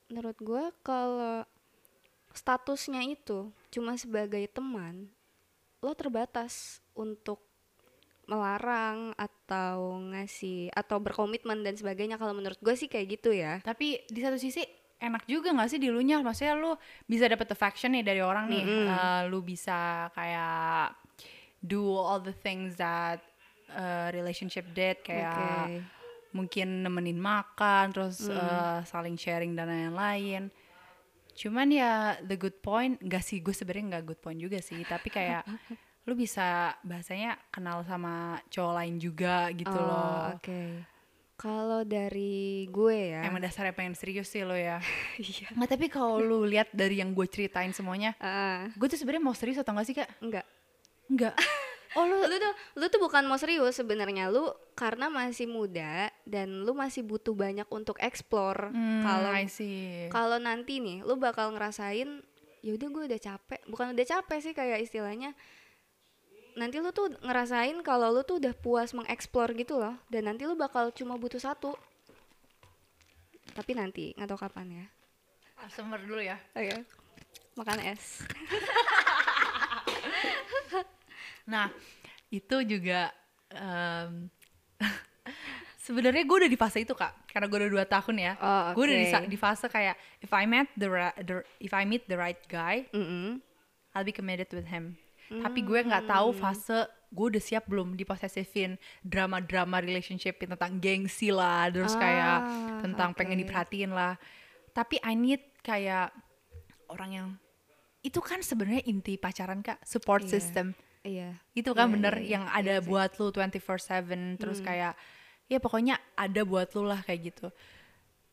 menurut 0.07 0.37
gue 0.39 0.63
kalau 0.83 1.43
statusnya 2.31 3.03
itu 3.03 3.51
cuma 3.71 3.99
sebagai 3.99 4.43
teman 4.47 5.11
lo 5.83 5.91
terbatas 5.91 6.79
untuk 6.95 7.43
melarang 8.29 9.11
atau 9.19 9.99
ngasih 10.15 10.71
atau 10.71 11.03
berkomitmen 11.03 11.67
dan 11.67 11.75
sebagainya. 11.75 12.15
Kalau 12.15 12.31
menurut 12.31 12.55
gue 12.63 12.75
sih 12.79 12.87
kayak 12.87 13.19
gitu 13.19 13.35
ya. 13.35 13.59
Tapi 13.59 14.07
di 14.07 14.19
satu 14.23 14.39
sisi 14.39 14.63
enak 15.01 15.25
juga 15.25 15.49
nggak 15.49 15.67
sih 15.67 15.77
dilunya 15.77 16.21
maksudnya 16.21 16.53
lu 16.53 16.77
bisa 17.03 17.25
dapet 17.25 17.49
affection 17.49 17.91
nih 17.91 18.05
dari 18.05 18.21
orang 18.21 18.45
nih 18.47 18.63
Mm-mm. 18.63 18.87
Eh, 18.87 19.21
lu 19.27 19.41
bisa 19.41 19.79
kayak 20.13 20.93
do 21.59 21.93
all 21.93 22.21
the 22.21 22.33
things 22.33 22.77
that 22.77 23.17
uh, 23.69 24.09
relationship 24.11 24.65
did 24.71 25.01
kayak 25.01 25.33
Oke. 25.33 25.81
mungkin 26.31 26.81
nemenin 26.81 27.17
makan 27.17 27.91
terus 27.91 28.23
Hmm. 28.23 28.31
eh, 28.31 28.79
saling 28.85 29.17
sharing 29.17 29.51
dan 29.51 29.67
lain-lain 29.67 30.47
cuman 31.31 31.67
ya 31.67 31.91
the 32.21 32.35
good 32.35 32.59
point 32.59 32.99
nggak 32.99 33.19
sih 33.19 33.39
gue 33.39 33.51
sebenarnya 33.51 33.97
nggak 33.97 34.05
good 34.05 34.21
point 34.21 34.37
juga 34.37 34.59
sih 34.59 34.83
tapi 34.83 35.07
kayak 35.07 35.47
lu 36.05 36.13
bisa 36.13 36.75
bahasanya 36.81 37.37
kenal 37.49 37.85
sama 37.85 38.41
cowok 38.49 38.73
lain 38.73 38.95
juga 38.97 39.47
gitu 39.51 39.71
Oh, 39.71 39.85
loh 39.85 40.35
oke 40.35 40.61
kalau 41.41 41.81
dari 41.81 42.69
gue 42.69 43.17
ya. 43.17 43.25
Emang 43.25 43.41
dasarnya 43.41 43.73
pengen 43.73 43.97
serius 43.97 44.29
sih 44.29 44.45
lo 44.45 44.53
ya. 44.53 44.77
Iya. 45.17 45.49
Nggak 45.57 45.69
tapi 45.73 45.85
kalau 45.89 46.21
lu 46.21 46.45
lihat 46.45 46.69
dari 46.69 47.01
yang 47.01 47.17
gue 47.17 47.25
ceritain 47.25 47.73
semuanya 47.73 48.13
Ah, 48.21 48.69
gue 48.77 48.87
tuh 48.87 49.01
sebenarnya 49.01 49.25
mau 49.25 49.33
serius 49.33 49.57
atau 49.57 49.73
enggak 49.73 49.87
sih 49.89 49.95
kak? 49.97 50.09
Enggak 50.21 50.45
enggak 51.11 51.35
oh 51.99 52.07
lu 52.07 52.23
lu 52.23 52.35
tuh 52.39 52.53
lu 52.79 52.85
tuh 52.87 53.01
bukan 53.01 53.25
mau 53.25 53.41
serius 53.41 53.73
sebenarnya. 53.73 54.29
Lu 54.29 54.53
karena 54.77 55.09
masih 55.09 55.49
muda 55.49 56.13
dan 56.29 56.61
lu 56.61 56.77
masih 56.77 57.01
butuh 57.01 57.33
banyak 57.33 57.65
untuk 57.73 57.97
explore. 57.97 58.69
Hmm, 58.69 59.01
kalau 59.01 59.33
kalau 60.13 60.37
nanti 60.37 60.77
nih 60.77 61.01
lu 61.01 61.17
bakal 61.17 61.51
ngerasain 61.57 62.21
ya 62.61 62.71
udah 62.77 62.87
gue 62.87 63.03
udah 63.09 63.19
capek. 63.19 63.61
Bukan 63.65 63.97
udah 63.97 64.05
capek 64.05 64.39
sih 64.39 64.53
kayak 64.53 64.85
istilahnya 64.85 65.33
nanti 66.57 66.79
lu 66.79 66.91
tuh 66.91 67.11
ngerasain 67.21 67.79
kalau 67.83 68.11
lu 68.11 68.21
tuh 68.23 68.39
udah 68.41 68.53
puas 68.55 68.91
mengeksplor 68.91 69.53
gitu 69.55 69.77
loh. 69.77 69.95
Dan 70.07 70.31
nanti 70.31 70.47
lu 70.47 70.55
bakal 70.55 70.91
cuma 70.95 71.15
butuh 71.19 71.39
satu. 71.39 71.75
Tapi 73.51 73.71
nanti 73.75 74.15
nggak 74.15 74.29
tahu 74.31 74.39
kapan 74.39 74.67
ya. 74.71 74.85
Sumber 75.69 76.01
dulu 76.01 76.21
ya. 76.23 76.39
Oke 76.57 77.01
makan 77.55 77.79
es. 77.83 78.05
Nah, 81.41 81.73
itu 82.29 82.63
juga 82.63 83.09
em, 83.49 84.29
sebenarnya 85.89 86.23
gue 86.23 86.37
udah 86.45 86.51
di 86.53 86.55
fase 86.55 86.85
itu 86.85 86.93
kak, 86.93 87.27
karena 87.27 87.49
gue 87.49 87.57
udah 87.65 87.71
dua 87.81 87.85
tahun 87.89 88.15
ya. 88.21 88.33
oh 88.37 88.77
Gue 88.77 88.87
udah 88.87 88.97
di, 89.25 89.35
di 89.35 89.37
fase 89.41 89.65
kayak 89.65 89.97
if 90.21 90.29
I 90.31 90.45
met 90.45 90.69
the, 90.77 90.87
the 91.25 91.41
if 91.57 91.73
I 91.73 91.83
meet 91.83 92.05
the 92.05 92.15
right 92.15 92.39
guy, 92.45 92.85
Mm-mm. 92.93 93.41
I'll 93.91 94.05
be 94.05 94.13
committed 94.13 94.53
with 94.53 94.69
him. 94.69 95.00
Tapi 95.31 95.59
gue 95.61 95.79
nggak 95.81 96.05
tahu 96.05 96.35
fase 96.35 96.83
gue 97.07 97.25
udah 97.31 97.39
siap 97.39 97.67
belum 97.67 97.95
diposesifin 97.95 98.75
drama-drama 98.99 99.79
relationship 99.79 100.35
tentang 100.37 100.75
gengsi 100.77 101.27
lah, 101.27 101.67
terus 101.67 101.95
kayak 101.95 102.37
Ah, 102.39 102.79
tentang 102.79 103.11
pengen 103.11 103.35
oke. 103.35 103.41
diperhatiin 103.43 103.91
lah. 103.91 104.15
Tapi 104.71 104.99
I 104.99 105.15
need 105.15 105.39
kayak 105.59 106.11
orang 106.87 107.11
yang 107.11 107.27
itu 108.01 108.17
kan 108.17 108.39
sebenarnya 108.39 108.83
inti 108.83 109.15
pacaran 109.15 109.61
kak, 109.61 109.79
support 109.83 110.25
Iya. 110.25 110.31
system 110.31 110.67
iya 111.01 111.33
itu 111.53 111.69
kan 111.71 111.89
Iya, 111.89 111.93
bener 111.93 112.15
iya. 112.17 112.29
yang 112.33 112.45
ada 112.47 112.77
Iya 112.77 112.81
sih. 112.81 112.87
buat 112.89 113.11
lu 113.17 113.27
24/7 113.29 114.37
terus 114.37 114.57
Hmm. 114.61 114.67
kayak 114.67 114.93
ya 115.45 115.57
pokoknya 115.57 115.95
ada 116.15 116.41
buat 116.41 116.69
lu 116.73 116.85
lah 116.85 117.01
kayak 117.01 117.21
gitu 117.29 117.47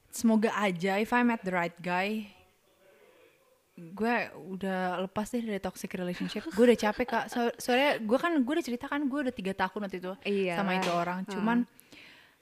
semoga 0.08 0.52
aja 0.54 0.96
if 0.96 1.12
I 1.12 1.20
met 1.20 1.44
the 1.44 1.52
right 1.52 1.76
guy 1.80 2.28
gue 3.78 4.14
udah 4.34 4.80
lepas 5.00 5.30
deh 5.30 5.40
dari 5.40 5.62
toxic 5.62 5.94
relationship. 5.94 6.42
Gue 6.50 6.66
udah 6.66 6.78
capek 6.80 7.06
kak. 7.06 7.24
So, 7.30 7.46
soalnya 7.56 8.02
gue 8.02 8.18
kan 8.18 8.34
gue 8.34 8.52
udah 8.52 8.66
cerita 8.66 8.86
kan 8.86 9.06
gue 9.06 9.20
udah 9.22 9.30
tiga 9.30 9.54
tahun 9.54 9.86
waktu 9.86 9.98
itu 9.98 10.12
iya. 10.26 10.58
sama 10.58 10.74
itu 10.74 10.90
orang. 10.90 11.22
Cuman 11.24 11.62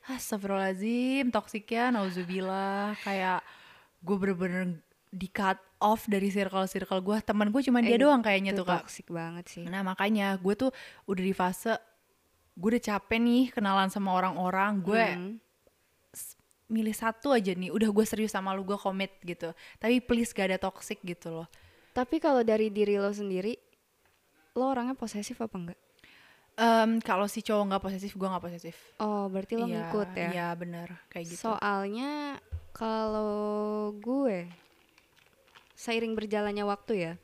Astagfirullahaladzim 0.07 1.29
toksiknya 1.29 1.93
nauzubillah. 1.93 2.97
Kayak 3.03 3.45
gue 4.01 4.17
bener-bener 4.17 4.81
di 5.11 5.29
cut 5.29 5.59
off 5.77 6.07
dari 6.07 6.29
circle-circle 6.29 7.01
gue 7.01 7.17
teman 7.21 7.49
gue 7.49 7.63
cuman 7.63 7.83
dia 7.83 7.97
Eh, 7.97 8.01
doang 8.01 8.21
kayaknya 8.21 8.53
tuh 8.53 8.65
kak. 8.65 8.85
toxic 8.87 9.07
banget 9.09 9.45
sih. 9.47 9.65
Nah 9.67 9.83
makanya 9.83 10.37
gue 10.37 10.55
tuh 10.55 10.71
udah 11.05 11.23
di 11.23 11.35
fase 11.35 11.77
gue 12.55 12.69
udah 12.71 12.83
capek 12.83 13.19
nih 13.19 13.45
kenalan 13.51 13.89
sama 13.89 14.15
orang-orang. 14.15 14.81
Gue 14.81 15.05
Hmm. 15.05 15.37
Milih 16.67 16.93
satu 16.93 17.31
aja 17.31 17.55
nih 17.55 17.71
udah 17.71 17.89
gue 17.91 18.05
serius 18.05 18.35
sama 18.35 18.51
lu 18.53 18.67
gue 18.67 18.75
komit 18.75 19.15
gitu. 19.23 19.55
Tapi 19.79 20.03
please 20.03 20.35
gak 20.35 20.51
ada 20.51 20.59
toxic 20.59 20.99
gitu 21.03 21.31
loh. 21.31 21.49
Tapi 21.93 22.19
kalau 22.19 22.43
dari 22.43 22.69
diri 22.69 22.99
lo 22.99 23.09
sendiri 23.09 23.55
lo 24.53 24.73
orangnya 24.73 24.97
posesif 24.97 25.37
apa 25.39 25.57
enggak? 25.57 25.81
Em, 26.57 27.05
kalau 27.05 27.29
si 27.29 27.45
cowok 27.45 27.65
nggak 27.69 27.83
posesif 27.85 28.13
gue 28.17 28.29
nggak 28.29 28.45
posesif. 28.45 28.77
Oh 28.97 29.29
berarti 29.29 29.61
lo 29.61 29.69
Iya, 29.69 29.75
ngikut 29.77 30.11
ya? 30.17 30.29
iya 30.33 30.49
bener 30.57 30.89
kayak 31.09 31.27
gitu. 31.29 31.41
Soalnya 31.53 32.41
kalau 32.73 33.93
gue 33.97 34.49
seiring 35.77 36.17
berjalannya 36.17 36.65
waktu 36.65 36.93
ya 36.97 37.15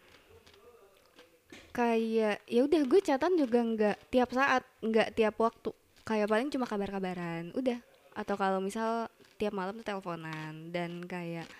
kayak 1.73 2.45
ya 2.45 2.61
udah 2.69 2.83
gue 2.85 3.01
catatan 3.01 3.33
juga 3.41 3.59
nggak 3.65 3.97
tiap 4.13 4.29
saat 4.37 4.63
nggak 4.85 5.17
tiap 5.17 5.35
waktu. 5.41 5.73
Kayak 6.05 6.29
paling 6.29 6.49
cuma 6.53 6.69
kabar-kabaran 6.69 7.49
udah. 7.57 7.81
Atau 8.13 8.37
kalau 8.37 8.61
misal 8.61 9.09
tiap 9.43 9.55
malam 9.59 9.75
tuh 9.83 9.87
teleponan. 9.91 10.71
Dan 10.71 11.03
kayak 11.11 11.51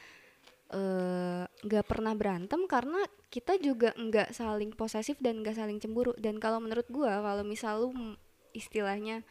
eh, 0.71 1.43
nggak 1.51 1.85
pernah 1.91 2.15
berantem 2.15 2.63
karena 2.71 3.03
kita 3.27 3.59
juga 3.59 3.91
nggak 3.99 4.31
saling 4.31 4.71
posesif 4.79 5.19
dan 5.19 5.43
nggak 5.43 5.59
saling 5.59 5.83
cemburu. 5.83 6.15
Dan 6.15 6.39
kalau 6.39 6.63
menurut 6.63 6.87
gue 6.87 7.11
kalau 7.11 7.43
misal 7.43 7.91
lu 7.91 8.15
istilahnya 8.55 9.27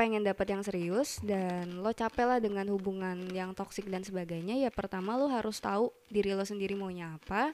pengen 0.00 0.24
dapat 0.24 0.48
yang 0.48 0.64
serius 0.64 1.20
dan 1.20 1.84
lo 1.84 1.92
capek 1.92 2.24
lah 2.24 2.40
dengan 2.40 2.64
hubungan 2.72 3.20
yang 3.36 3.52
toksik 3.52 3.84
dan 3.92 4.00
sebagainya 4.00 4.56
ya 4.56 4.72
pertama 4.72 5.12
lo 5.12 5.28
harus 5.28 5.60
tahu 5.60 5.92
diri 6.08 6.32
lo 6.32 6.42
sendiri 6.42 6.72
maunya 6.72 7.20
apa. 7.20 7.52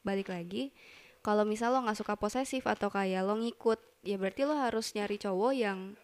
Balik 0.00 0.32
lagi 0.32 0.72
kalau 1.20 1.44
misal 1.44 1.76
lo 1.76 1.84
nggak 1.84 2.00
suka 2.00 2.16
posesif 2.16 2.64
atau 2.64 2.88
kayak 2.88 3.24
lo 3.24 3.36
ngikut 3.36 3.76
ya 4.00 4.16
berarti 4.20 4.48
lo 4.48 4.56
harus 4.56 4.92
nyari 4.96 5.16
cowok 5.16 5.52
yang 5.56 5.96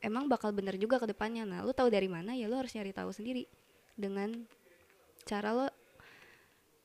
emang 0.00 0.30
bakal 0.30 0.54
bener 0.54 0.78
juga 0.78 0.98
ke 1.02 1.06
depannya. 1.08 1.44
Nah 1.44 1.60
lo 1.66 1.72
tahu 1.74 1.90
dari 1.90 2.06
mana 2.06 2.34
ya 2.34 2.46
lo 2.46 2.58
harus 2.58 2.72
nyari 2.74 2.92
tahu 2.94 3.10
sendiri 3.10 3.46
dengan 3.98 4.32
cara 5.26 5.50
lo 5.52 5.66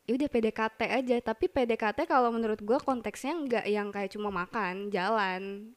ya 0.03 0.17
udah 0.17 0.29
PDKT 0.29 0.79
aja. 0.89 1.15
Tapi 1.23 1.45
PDKT 1.47 2.05
kalau 2.09 2.33
menurut 2.33 2.59
gua 2.61 2.81
konteksnya 2.81 3.33
nggak 3.37 3.65
yang 3.69 3.87
kayak 3.93 4.11
cuma 4.11 4.29
makan 4.33 4.89
jalan. 4.91 5.73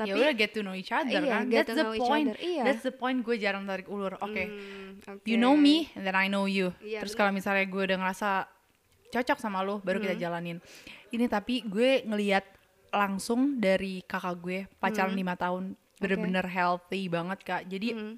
Ya 0.00 0.16
tapi 0.16 0.16
udah 0.16 0.32
get 0.32 0.56
to 0.56 0.64
know 0.64 0.72
each 0.72 0.88
other 0.88 1.20
iya, 1.20 1.28
kan. 1.28 1.44
get 1.52 1.68
that's 1.68 1.68
to 1.68 1.76
the 1.76 1.84
know 1.84 1.92
each 1.92 2.08
point. 2.08 2.32
other, 2.32 2.40
iya. 2.40 2.64
that's 2.64 2.80
the 2.80 2.94
point 2.94 3.20
gue 3.20 3.36
jarang 3.36 3.68
tarik 3.68 3.84
ulur. 3.84 4.16
Oke. 4.24 4.48
Hmm, 4.48 4.96
you 5.28 5.36
oke. 5.36 5.44
know 5.44 5.52
me 5.52 5.92
and 5.92 6.08
then 6.08 6.16
I 6.16 6.24
know 6.32 6.48
you. 6.48 6.72
Iya, 6.80 7.04
terus 7.04 7.12
kalau 7.12 7.28
misalnya 7.28 7.68
gue 7.68 7.82
udah 7.84 8.00
ngerasa 8.00 8.48
cocok 9.12 9.36
sama 9.36 9.60
lo 9.60 9.76
baru 9.84 10.00
Hmm. 10.00 10.08
kita 10.08 10.16
jalanin. 10.16 10.56
Ini 11.12 11.28
tapi 11.28 11.60
gue 11.68 12.00
ngelihat 12.08 12.48
langsung 12.96 13.60
dari 13.60 14.00
kakak 14.08 14.40
gue 14.40 14.58
pacaran 14.80 15.12
Hmm. 15.12 15.20
lima 15.20 15.36
tahun 15.36 15.76
bener-bener 16.00 16.46
healthy 16.46 17.06
banget 17.06 17.38
kak 17.40 17.62
jadi 17.66 17.92
Hmm. 17.92 18.16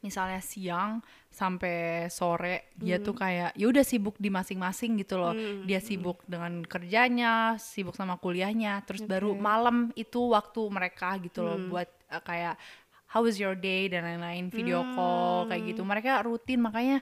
misalnya 0.00 0.40
siang 0.40 1.00
sampai 1.32 2.06
sore 2.08 2.68
dia 2.76 3.00
Hmm. 3.00 3.04
tuh 3.04 3.14
kayak 3.14 3.56
ya 3.56 3.66
udah 3.66 3.80
sibuk 3.80 4.20
di 4.20 4.28
masing-masing 4.28 5.00
gitu 5.00 5.16
loh 5.16 5.32
Hmm, 5.32 5.64
dia 5.64 5.80
sibuk 5.80 6.20
dengan 6.28 6.60
kerjanya 6.62 7.56
sibuk 7.56 7.96
sama 7.96 8.16
kuliahnya 8.16 8.84
terus 8.84 9.00
baru 9.02 9.32
Oke. 9.32 9.40
malam 9.40 9.76
itu 9.94 10.20
waktu 10.28 10.60
mereka 10.68 11.16
gitu 11.18 11.40
loh 11.40 11.56
Hmm. 11.56 11.68
buat 11.68 11.88
uh, 12.10 12.20
kayak 12.20 12.60
how 13.08 13.20
was 13.20 13.36
your 13.36 13.52
day 13.52 13.88
dan 13.88 14.04
lain-lain 14.04 14.48
video 14.48 14.84
call 14.92 15.48
kayak 15.48 15.72
gitu 15.72 15.84
mereka 15.84 16.20
rutin 16.20 16.60
makanya 16.60 17.00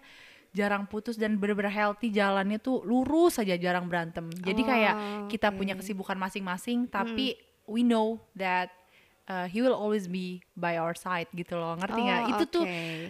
jarang 0.51 0.87
putus 0.87 1.15
dan 1.15 1.39
bener-bener 1.39 1.71
healthy 1.71 2.11
jalannya 2.11 2.59
tuh 2.59 2.83
lurus 2.83 3.39
saja 3.39 3.55
jarang 3.55 3.87
berantem 3.87 4.27
jadi 4.33 4.63
kayak 4.63 4.95
Oh, 4.95 5.27
kita 5.27 5.51
oke. 5.51 5.59
punya 5.59 5.75
kesibukan 5.75 6.19
masing-masing 6.19 6.87
tapi 6.87 7.35
we 7.67 7.83
know 7.83 8.19
that 8.35 8.71
uh, 9.31 9.47
he 9.47 9.63
will 9.63 9.73
always 9.73 10.05
be 10.05 10.43
by 10.53 10.75
our 10.75 10.93
side 10.93 11.31
gitu 11.33 11.55
loh 11.55 11.79
ngerti 11.79 12.01
nggak 12.03 12.21
Oh, 12.21 12.31
itu 12.33 12.45
tuh 12.47 12.65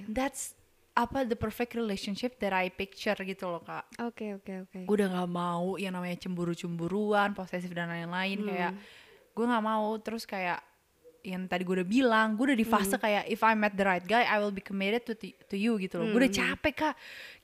that's 0.06 0.52
apa 0.92 1.22
the 1.22 1.34
perfect 1.34 1.72
relationship 1.72 2.36
that 2.36 2.52
I 2.52 2.68
picture 2.68 3.16
gitu 3.16 3.48
loh 3.48 3.62
kak 3.62 3.88
Oke 3.98 4.36
oke 4.36 4.68
oke. 4.68 4.78
gue 4.84 4.94
udah 4.94 5.08
nggak 5.08 5.30
mau 5.30 5.74
yang 5.74 5.94
namanya 5.94 6.20
cemburu-cemburuan 6.20 7.32
posesif 7.32 7.70
dan 7.70 7.88
lain-lain 7.88 8.38
Hmm. 8.38 8.46
kayak 8.46 8.72
gue 9.30 9.44
nggak 9.46 9.64
mau 9.64 9.96
terus 9.96 10.22
kayak 10.24 10.60
yang 11.20 11.44
tadi 11.44 11.62
gue 11.62 11.76
udah 11.76 11.84
bilang 11.86 12.32
gue 12.32 12.48
udah 12.48 12.58
di 12.58 12.64
fase 12.64 12.96
Hmm. 12.96 13.02
kayak 13.02 13.24
if 13.28 13.40
I 13.40 13.52
met 13.52 13.72
the 13.72 13.84
right 13.84 14.00
guy 14.02 14.24
I 14.24 14.40
will 14.40 14.50
be 14.50 14.60
committed 14.60 15.04
to 15.04 15.14
to 15.20 15.54
you 15.54 15.76
gitu 15.76 15.96
loh 15.96 16.10
gue 16.10 16.20
udah 16.20 16.32
Hmm. 16.32 16.40
capek 16.58 16.74
kak 16.74 16.94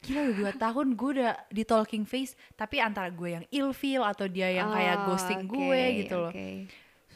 gila 0.01 0.21
udah 0.23 0.35
dua 0.35 0.53
tahun 0.55 0.87
gue 0.93 1.11
udah 1.15 1.33
di 1.49 1.63
talking 1.63 2.05
face 2.05 2.33
tapi 2.53 2.81
antara 2.81 3.09
gue 3.09 3.31
yang 3.31 3.45
ilfeel 3.47 4.03
atau 4.03 4.27
dia 4.27 4.49
yang 4.51 4.69
kayak 4.69 4.97
Oh, 4.99 5.05
ghosting 5.07 5.45
oke, 5.45 5.53
gue 5.55 5.81
gitu 6.03 6.15
loh 6.19 6.33
oke. 6.33 6.49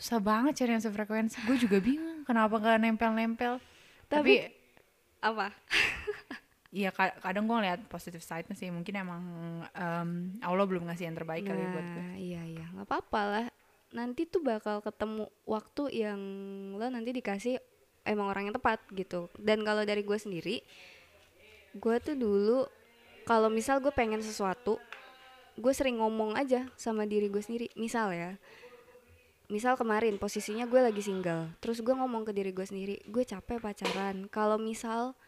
Susah 0.00 0.16
banget 0.18 0.56
cari 0.56 0.72
yang 0.72 0.80
sefrekuensi 0.80 1.36
gue 1.44 1.56
juga 1.58 1.76
bingung 1.78 2.24
kenapa 2.24 2.56
gak 2.56 2.80
nempel-nempel 2.80 3.60
tapi, 4.08 4.40
Tapi- 4.40 4.58
Apa? 5.20 5.46
Iya 6.70 6.88
ka- 6.88 7.18
kadang 7.18 7.44
gue 7.44 7.52
ngeliat 7.52 7.82
positive 7.84 8.22
side-nya 8.22 8.54
sih 8.54 8.70
mungkin 8.70 8.94
emang 8.94 9.22
em, 9.68 10.10
Allah 10.40 10.62
belum 10.64 10.86
ngasih 10.86 11.02
yang 11.04 11.18
terbaik 11.18 11.42
kali 11.42 11.58
ya 11.58 11.68
buat 11.68 11.82
gue. 11.84 11.98
Nah, 12.00 12.14
iya 12.14 12.42
iya, 12.46 12.66
nggak 12.70 12.86
apa-apa 12.86 13.20
lah. 13.26 13.46
Nanti 13.90 14.22
tuh 14.22 14.38
bakal 14.38 14.78
ketemu 14.78 15.26
waktu 15.44 15.82
yang 15.98 16.20
lo 16.72 16.86
nanti 16.86 17.10
dikasih 17.10 17.58
emang 18.06 18.30
orang 18.30 18.46
yang 18.46 18.54
tepat 18.54 18.78
gitu. 18.88 19.26
Dan 19.34 19.66
kalau 19.66 19.82
dari 19.82 20.06
gue 20.06 20.14
sendiri, 20.14 20.62
gue 21.74 21.96
tuh 21.98 22.14
dulu 22.14 22.70
kalau 23.26 23.50
misal 23.50 23.82
gue 23.82 23.90
pengen 23.90 24.22
sesuatu, 24.22 24.78
gue 25.54 25.72
sering 25.74 25.98
ngomong 25.98 26.38
aja 26.38 26.70
sama 26.74 27.02
diri 27.02 27.26
gue 27.26 27.42
sendiri. 27.42 27.66
Misal 27.74 28.14
ya, 28.14 28.38
misal 29.50 29.74
kemarin 29.74 30.16
posisinya 30.16 30.64
gue 30.64 30.78
lagi 30.78 31.02
single, 31.02 31.50
terus 31.58 31.82
gue 31.82 31.90
ngomong 31.90 32.22
ke 32.22 32.32
diri 32.32 32.54
gue 32.54 32.62
sendiri, 32.62 33.02
gue 33.04 33.26
capek 33.26 33.58
pacaran. 33.58 34.30
Kalau 34.30 34.56
misal 34.56 35.18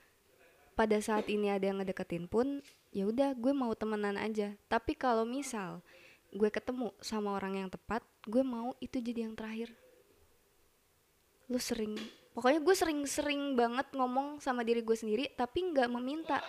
pada 0.78 0.96
saat 1.02 1.28
ini 1.28 1.52
ada 1.52 1.68
yang 1.68 1.82
ngedeketin 1.82 2.30
pun 2.30 2.62
ya 2.94 3.04
udah 3.04 3.34
gue 3.34 3.52
mau 3.52 3.74
temenan 3.74 4.16
aja. 4.16 4.54
Tapi 4.70 4.94
kalau 4.96 5.26
misal 5.26 5.82
gue 6.32 6.48
ketemu 6.48 6.94
sama 7.02 7.36
orang 7.36 7.66
yang 7.66 7.68
tepat 7.68 8.00
gue 8.24 8.40
mau 8.40 8.72
itu 8.78 9.02
jadi 9.02 9.28
yang 9.28 9.34
terakhir. 9.36 9.74
Lu 11.50 11.60
sering 11.60 11.98
pokoknya 12.32 12.64
gue 12.64 12.74
sering-sering 12.78 13.58
banget 13.58 13.92
ngomong 13.92 14.40
sama 14.40 14.64
diri 14.64 14.80
gue 14.80 14.96
sendiri 14.96 15.28
tapi 15.36 15.68
nggak 15.68 15.92
meminta 15.92 16.40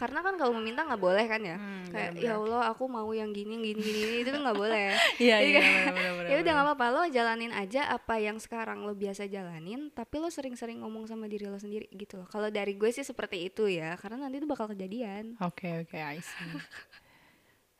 karena 0.00 0.24
kan 0.24 0.34
kalau 0.34 0.56
meminta 0.56 0.80
nggak 0.80 0.96
boleh 0.98 1.24
kan 1.28 1.44
ya? 1.44 1.60
Hmm, 1.60 1.84
kayak 1.92 2.10
ya 2.16 2.32
allah 2.34 2.72
aku 2.72 2.88
mau 2.88 3.04
yang 3.12 3.28
gini 3.30 3.60
gini 3.60 3.76
gini, 3.78 4.24
itu 4.24 4.32
kan 4.32 4.40
nggak 4.40 4.56
boleh. 4.56 4.96
Iya 5.20 5.36
Jadi 5.36 5.50
iya 5.50 5.60
kayak, 5.60 5.84
benar-benar. 5.92 6.24
ya 6.24 6.36
udah 6.40 6.52
nggak 6.56 6.66
apa-apa 6.66 6.86
lo 6.88 7.02
jalanin 7.06 7.52
aja 7.52 7.80
apa 7.86 8.14
yang 8.16 8.36
sekarang 8.36 8.78
lo 8.82 8.96
biasa 8.96 9.28
jalanin 9.28 9.92
tapi 9.92 10.16
lo 10.16 10.26
sering-sering 10.26 10.80
ngomong 10.80 11.04
sama 11.04 11.28
diri 11.28 11.44
lo 11.44 11.60
sendiri 11.60 11.84
gitu 11.92 12.16
loh. 12.16 12.26
Kalau 12.26 12.48
dari 12.48 12.72
gue 12.72 12.88
sih 12.88 13.04
seperti 13.04 13.44
itu 13.44 13.68
ya 13.68 13.94
karena 13.94 14.24
nanti 14.24 14.40
itu 14.40 14.48
bakal 14.48 14.66
kejadian. 14.66 15.36
Oke 15.38 15.84
oke 15.84 15.94
I 15.94 16.16
see. 16.18 16.52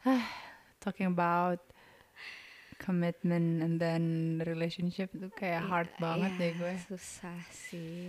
Talking 0.78 1.08
about 1.08 1.60
commitment 2.76 3.60
and 3.60 3.76
then 3.76 4.04
relationship 4.42 5.12
itu 5.12 5.28
kayak 5.30 5.60
hard 5.62 5.90
banget 5.96 6.32
Ya, 6.32 6.40
deh 6.40 6.52
gue. 6.56 6.74
susah 6.86 7.36
sih 7.50 8.08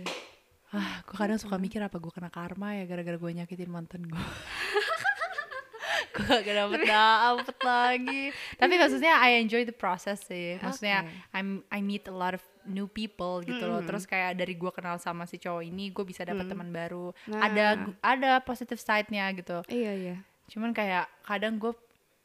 Ah, 0.72 1.04
gue 1.04 1.16
kadang 1.16 1.36
suka 1.36 1.60
mikir 1.60 1.84
apa 1.84 2.00
gue 2.00 2.08
kena 2.08 2.32
karma 2.32 2.72
ya 2.72 2.88
gara-gara 2.88 3.20
gue 3.20 3.30
nyakitin 3.36 3.68
mantan 3.68 4.08
gue. 4.08 4.16
gue 6.16 6.28
gak 6.28 6.44
dapet 6.44 6.80
dapet 6.88 7.58
lagi. 7.60 8.22
Tapi 8.56 8.74
maksudnya 8.80 9.20
I 9.20 9.40
enjoy 9.40 9.68
the 9.68 9.76
process 9.76 10.24
sih. 10.24 10.56
Maksudnya 10.60 11.04
Oke. 11.04 11.36
I'm 11.36 11.48
I 11.68 11.84
meet 11.84 12.08
a 12.08 12.16
lot 12.16 12.32
of 12.32 12.44
new 12.64 12.88
people 12.88 13.44
gitu 13.44 13.64
loh. 13.68 13.84
Terus 13.84 14.08
kayak 14.08 14.40
dari 14.40 14.56
gue 14.56 14.72
kenal 14.72 14.96
sama 14.96 15.28
si 15.28 15.36
cowok 15.36 15.64
ini, 15.64 15.92
gue 15.92 16.04
bisa 16.08 16.24
dapat 16.24 16.48
teman 16.48 16.72
baru. 16.72 17.12
Ada 17.28 17.92
ada 18.00 18.40
positive 18.40 18.80
side-nya 18.80 19.28
gitu. 19.36 19.60
iya 19.68 19.92
iya 19.92 20.16
Cuman 20.48 20.72
kayak 20.72 21.08
kadang 21.24 21.60
gue 21.60 21.72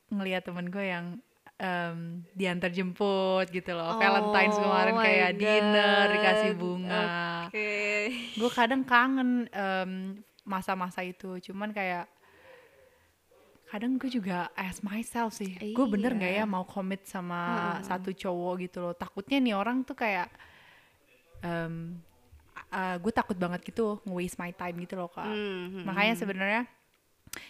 ngelihat 0.08 0.48
temen 0.48 0.72
gue 0.72 0.88
yang 0.88 1.20
em, 1.58 2.22
diantar 2.32 2.70
jemput 2.70 3.50
gitu 3.50 3.72
loh. 3.72 3.98
Valentine's 3.98 4.56
Oh 4.56 4.64
kemarin 4.64 4.94
my 4.94 5.02
kayak 5.02 5.32
dinner 5.36 6.04
dikasih 6.12 6.52
God. 6.52 6.60
bunga 6.60 7.04
oke 7.48 7.72
gue 8.36 8.50
kadang 8.52 8.82
kangen 8.84 9.30
em, 9.50 9.92
masa-masa 10.44 11.02
itu 11.02 11.40
cuman 11.42 11.72
kayak 11.72 12.06
kadang 13.68 14.00
gue 14.00 14.08
juga 14.08 14.48
ask 14.56 14.80
myself 14.80 15.36
sih 15.36 15.52
gue 15.60 15.86
bener 15.88 16.14
nggak 16.14 16.34
ya 16.34 16.38
Iya. 16.40 16.48
mau 16.48 16.64
commit 16.64 17.04
sama 17.04 17.42
Heeh. 17.76 17.84
satu 17.84 18.10
cowok 18.14 18.54
gitu 18.64 18.78
loh 18.80 18.94
takutnya 18.94 19.44
nih 19.44 19.54
orang 19.54 19.84
tuh 19.84 19.92
kayak 19.94 20.32
em, 21.42 22.00
gue 22.98 23.12
takut 23.12 23.36
banget 23.36 23.64
gitu 23.64 24.00
nge-waste 24.04 24.38
my 24.38 24.52
time 24.52 24.76
gitu 24.80 24.96
loh 24.96 25.08
kak 25.08 25.28
Hmm, 25.28 25.68
hmm, 25.74 25.84
makanya 25.84 26.14
sebenarnya 26.16 26.62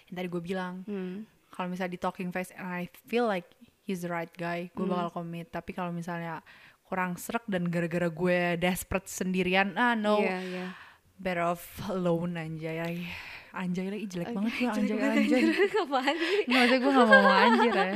yang 0.10 0.16
tadi 0.16 0.28
gue 0.28 0.42
bilang 0.42 0.82
hmm. 0.86 1.22
kalau 1.54 1.70
misalnya 1.70 1.94
di 1.94 2.02
talking 2.02 2.30
face 2.30 2.50
and 2.54 2.66
I 2.66 2.90
feel 3.06 3.30
like 3.30 3.46
he's 3.88 4.04
the 4.04 4.12
right 4.12 4.30
guy 4.30 4.68
gue 4.70 4.84
Hmm. 4.84 4.92
bakal 4.92 5.24
commit. 5.24 5.48
Tapi 5.48 5.72
kalau 5.72 5.90
misalnya 5.90 6.44
kurang 6.84 7.16
serak 7.16 7.44
dan 7.46 7.68
gara-gara 7.68 8.08
gue 8.08 8.40
desperate 8.58 9.08
sendirian 9.08 9.74
ah 9.74 9.96
no. 9.96 10.20
Iya 10.20 10.38
iya. 10.42 10.68
Better 11.16 11.48
off 11.48 11.64
alone 11.88 12.36
anjay. 12.36 13.08
Anjay 13.50 13.90
lagi 13.90 14.06
jelek 14.06 14.32
banget 14.32 14.54
gue 14.54 14.68
anjay 14.70 14.98
anjay. 15.00 15.42
Apaan 15.82 16.14
sih? 16.14 16.40
nggak 16.46 16.62
maksudnya 16.62 16.78
gue 16.78 16.92
gak 16.94 17.08
mau 17.08 17.32
anjir 17.34 17.74
ya. 17.74 17.94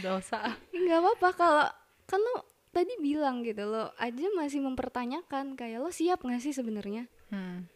Dosa. 0.00 0.38
Nggak 0.70 0.98
apa-apa. 0.98 1.28
Kalau 1.34 1.66
kan 2.06 2.18
lo 2.18 2.34
tadi 2.70 2.92
bilang 2.96 3.40
gitu 3.40 3.64
lo 3.64 3.90
aja 3.96 4.26
masih 4.32 4.60
mempertanyakan 4.60 5.52
kayak 5.52 5.80
lo 5.80 5.90
siap 5.90 6.22
nggak 6.22 6.40
sih 6.40 6.52
sebenarnya? 6.52 7.10
Hmm. 7.28 7.66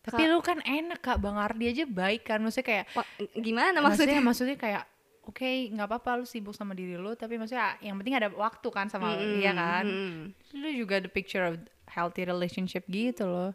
tapi 0.00 0.24
lu 0.24 0.40
kan 0.40 0.60
enak 0.60 1.00
kak. 1.00 1.18
Bang 1.18 1.36
Ardi 1.36 1.68
aja 1.68 1.84
baik 1.84 2.24
kan. 2.24 2.40
Maksudnya 2.40 2.66
kayak 2.66 2.84
Wah, 2.94 3.04
gimana 3.34 3.78
maksudnya 3.78 4.16
maksudnya? 4.16 4.20
maksudnya 4.22 4.56
kayak 4.56 4.82
oke 5.30 5.50
nggak 5.70 5.86
apa-apa 5.86 6.18
lu 6.18 6.26
sibuk 6.26 6.52
sama 6.52 6.74
diri 6.74 6.98
lu 6.98 7.14
tapi 7.14 7.38
maksudnya 7.38 7.78
yang 7.78 7.94
penting 8.02 8.18
ada 8.18 8.28
waktu 8.34 8.68
kan 8.74 8.90
sama 8.90 9.14
dia 9.14 9.54
kan. 9.54 9.86
Mm-mm. 9.86 10.34
lu 10.58 10.68
juga 10.74 10.98
the 10.98 11.08
picture 11.10 11.46
of 11.46 11.54
healthy 11.86 12.26
relationship 12.26 12.82
gitu 12.90 13.30
loh. 13.30 13.54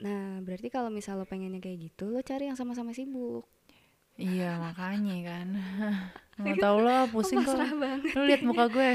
Nah 0.00 0.38
berarti 0.40 0.70
kalau 0.70 0.88
misal 0.88 1.18
lo 1.18 1.26
pengennya 1.26 1.58
kayak 1.58 1.90
gitu 1.90 2.08
lo 2.08 2.22
cari 2.22 2.46
yang 2.46 2.56
sama-sama 2.56 2.94
sibuk. 2.94 3.44
Iya 4.16 4.56
makanya 4.64 5.16
kan. 5.26 5.46
Nggak 6.40 6.56
tahu 6.56 6.76
lo 6.80 6.96
pusing 7.12 7.44
kok. 7.44 7.52
lu 8.16 8.22
lihat 8.24 8.40
muka 8.40 8.64
gue. 8.72 8.90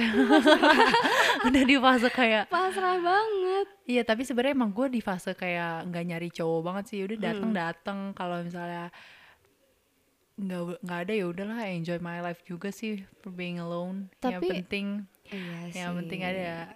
Udah 1.52 1.64
di 1.68 1.78
fase 1.78 2.10
kayak 2.10 2.50
pasrah 2.50 2.98
banget. 2.98 3.68
Iya 3.86 4.02
tapi 4.02 4.26
sebenarnya 4.26 4.58
emang 4.58 4.74
gue 4.74 4.88
di 4.90 4.98
fase 5.04 5.38
kayak 5.38 5.86
nggak 5.94 6.04
nyari 6.10 6.30
cowok 6.34 6.62
banget 6.66 6.84
sih. 6.90 7.00
Udah 7.06 7.18
datang 7.22 7.52
datang 7.54 8.00
kalau 8.18 8.42
misalnya 8.42 8.90
nggak 10.36 10.84
nggak 10.84 11.00
ada 11.08 11.14
ya 11.16 11.26
udahlah 11.32 11.64
enjoy 11.64 11.96
my 12.04 12.20
life 12.20 12.44
juga 12.44 12.68
sih 12.70 13.04
for 13.24 13.32
being 13.32 13.56
alone. 13.58 14.12
Yang 14.20 14.42
Tapi- 14.44 14.50
penting 14.62 14.88
iya 15.32 15.60
sih. 15.72 15.80
yang 15.80 15.96
penting 15.96 16.22
ada 16.28 16.76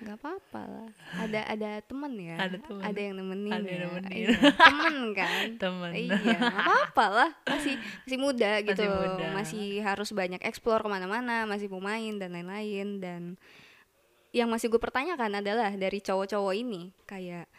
nggak 0.00 0.16
apa-apa 0.16 0.62
lah. 0.64 0.88
Ada 1.18 1.40
ada 1.44 1.70
temen 1.84 2.12
ya. 2.16 2.36
Ada 2.40 2.56
temen. 2.62 2.80
ada 2.80 3.00
yang 3.02 3.14
nemenin 3.20 3.52
Ada 3.52 3.68
yang 3.68 3.76
ya. 3.76 3.84
nemenin. 3.84 4.16
Iya, 4.16 4.28
temen 4.56 4.96
kan? 5.12 5.46
Temen. 5.66 5.90
iya 5.92 6.14
nggak 6.40 6.56
apa-apa 6.56 7.04
lah. 7.10 7.30
Masih 7.44 7.74
masih 8.06 8.18
muda 8.22 8.50
gitu. 8.64 8.82
muda. 8.86 9.26
masih 9.36 9.64
harus 9.84 10.08
banyak 10.14 10.40
explore 10.40 10.80
ke 10.80 10.88
mana-mana 10.88 11.44
masih 11.44 11.68
mau 11.68 11.82
main 11.84 12.16
dan 12.16 12.32
lain-lain. 12.32 13.02
Dan 13.02 13.22
yang 14.30 14.46
masih 14.48 14.70
gue 14.70 14.78
pertanyakan 14.80 15.42
adalah 15.42 15.74
dari 15.74 15.98
cowok-cowok 15.98 16.54
ini 16.54 16.94
kayak 17.04 17.50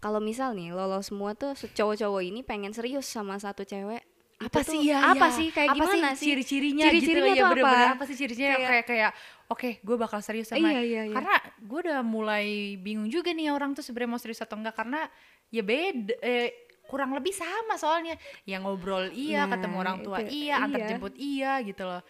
kalau 0.00 0.18
misal 0.24 0.56
nih 0.56 0.72
lo 0.72 0.88
lo 0.88 1.04
semua 1.04 1.36
tuh 1.36 1.52
cowok-cowok 1.52 2.24
ini 2.24 2.40
pengen 2.40 2.72
serius 2.72 3.04
sama 3.04 3.36
satu 3.36 3.62
cewek 3.62 4.00
apa 4.40 4.60
sih? 4.60 4.80
Ya 4.84 4.98
apa 5.08 5.26
ya. 5.26 5.36
sih? 5.36 5.48
Kayak 5.48 5.70
apa 5.70 5.76
gimana 5.78 6.08
sih? 6.12 6.24
ciri-cirinya 6.26 6.84
Ciri-cirinya 6.84 7.22
gitu 7.24 7.30
ya 7.30 7.34
tuh 7.34 7.46
apa? 7.46 7.52
bener-bener. 7.54 7.88
Apa 7.94 8.04
sih 8.04 8.16
ciri-cirinya? 8.16 8.56
Kayak- 8.56 8.68
kayak 8.68 8.84
kayak 8.86 9.10
oke 9.44 9.70
gue 9.78 9.96
bakal 9.96 10.20
serius 10.20 10.48
sama 10.48 10.66
Iya, 10.66 10.80
iya, 10.80 11.02
iya. 11.04 11.14
karena 11.14 11.34
gue 11.60 11.78
udah 11.84 12.00
mulai 12.00 12.46
bingung 12.76 13.06
juga 13.06 13.30
nih 13.30 13.48
orang 13.48 13.72
tuh 13.72 13.80
sebenarnya 13.80 14.10
mau 14.10 14.18
serius 14.18 14.40
atau 14.40 14.56
enggak 14.56 14.74
karena 14.74 15.06
ya 15.48 15.62
beda 15.62 16.14
eh, 16.18 16.48
kurang 16.84 17.12
lebih 17.12 17.30
sama 17.30 17.74
soalnya. 17.74 18.16
Yang 18.44 18.60
ngobrol 18.62 19.08
iya 19.10 19.44
Nah, 19.44 19.56
ketemu 19.56 19.76
orang 19.78 19.98
tua 20.00 20.18
itu, 20.20 20.30
iya 20.42 20.54
antar 20.58 20.80
iya. 20.80 20.88
jemput 20.90 21.14
iya 21.14 21.52
gitu 21.60 21.82
loh. 21.82 22.02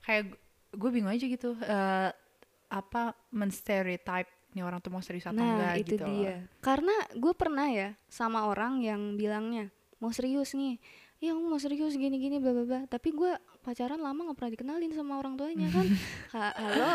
Kayak 0.00 0.22
gue 0.72 0.90
bingung 0.90 1.10
aja 1.10 1.24
gitu 1.24 1.50
eh, 1.56 2.10
apa 2.66 3.02
menstereotype 3.30 4.26
nih 4.52 4.64
orang 4.64 4.80
tuh 4.80 4.88
mau 4.88 4.98
serius 4.98 5.24
atau 5.24 5.36
Nah 5.36 5.46
enggak 5.54 5.74
itu 5.78 5.94
gitu 5.94 6.02
loh. 6.02 6.10
dia. 6.16 6.34
Karena 6.58 6.94
gue 7.12 7.32
pernah 7.32 7.68
ya 7.68 7.92
Sama 8.06 8.44
orang 8.44 8.80
yang 8.80 9.14
bilangnya 9.14 9.68
Mau 9.96 10.10
serius 10.10 10.52
nih 10.52 10.76
Ya 11.26 11.34
aku 11.34 11.42
mau 11.42 11.58
serius 11.58 11.94
gini-gini 11.94 12.38
bla 12.38 12.54
bla 12.54 12.62
bla 12.62 12.80
Tapi 12.86 13.10
gue 13.10 13.34
pacaran 13.60 13.98
lama 13.98 14.30
gak 14.30 14.36
pernah 14.36 14.52
dikenalin 14.52 14.92
sama 14.92 15.18
orang 15.18 15.34
tuanya 15.34 15.66
kan 15.68 15.86
Ha- 16.34 16.54
Halo 16.54 16.94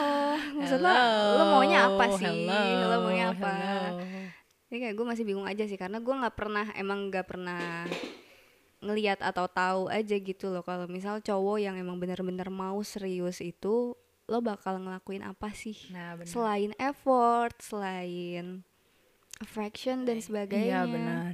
Maksud 0.55 0.79
lo 0.79 1.43
maunya 1.51 1.79
apa 1.85 2.05
sih 2.15 2.47
Hello, 2.47 2.87
Lo 2.87 2.97
maunya 3.03 3.25
apa 3.29 3.51
hello. 3.51 3.91
Ini 4.71 4.77
kayak 4.79 4.95
gue 4.95 5.05
masih 5.05 5.23
bingung 5.25 5.43
aja 5.43 5.63
sih 5.65 5.75
Karena 5.75 5.99
gue 5.99 6.13
gak 6.15 6.31
pernah 6.33 6.63
Emang 6.73 7.11
gak 7.11 7.27
pernah 7.27 7.83
ngeliat 8.79 9.21
atau 9.21 9.45
tahu 9.45 9.81
aja 9.89 10.15
gitu 10.15 10.49
loh 10.49 10.63
kalau 10.63 10.87
misal 10.87 11.19
cowok 11.19 11.61
yang 11.61 11.77
emang 11.77 12.01
bener-bener 12.01 12.49
mau 12.49 12.81
serius 12.81 13.37
itu 13.37 13.93
lo 14.25 14.39
bakal 14.39 14.79
ngelakuin 14.79 15.21
apa 15.21 15.53
sih 15.53 15.77
Nah, 15.93 16.17
benar. 16.17 16.25
selain 16.25 16.73
effort, 16.79 17.53
selain 17.61 18.65
affection 19.37 20.01
dan 20.01 20.17
sebagainya. 20.17 20.65
Iya 20.65 20.81
benar. 20.87 21.33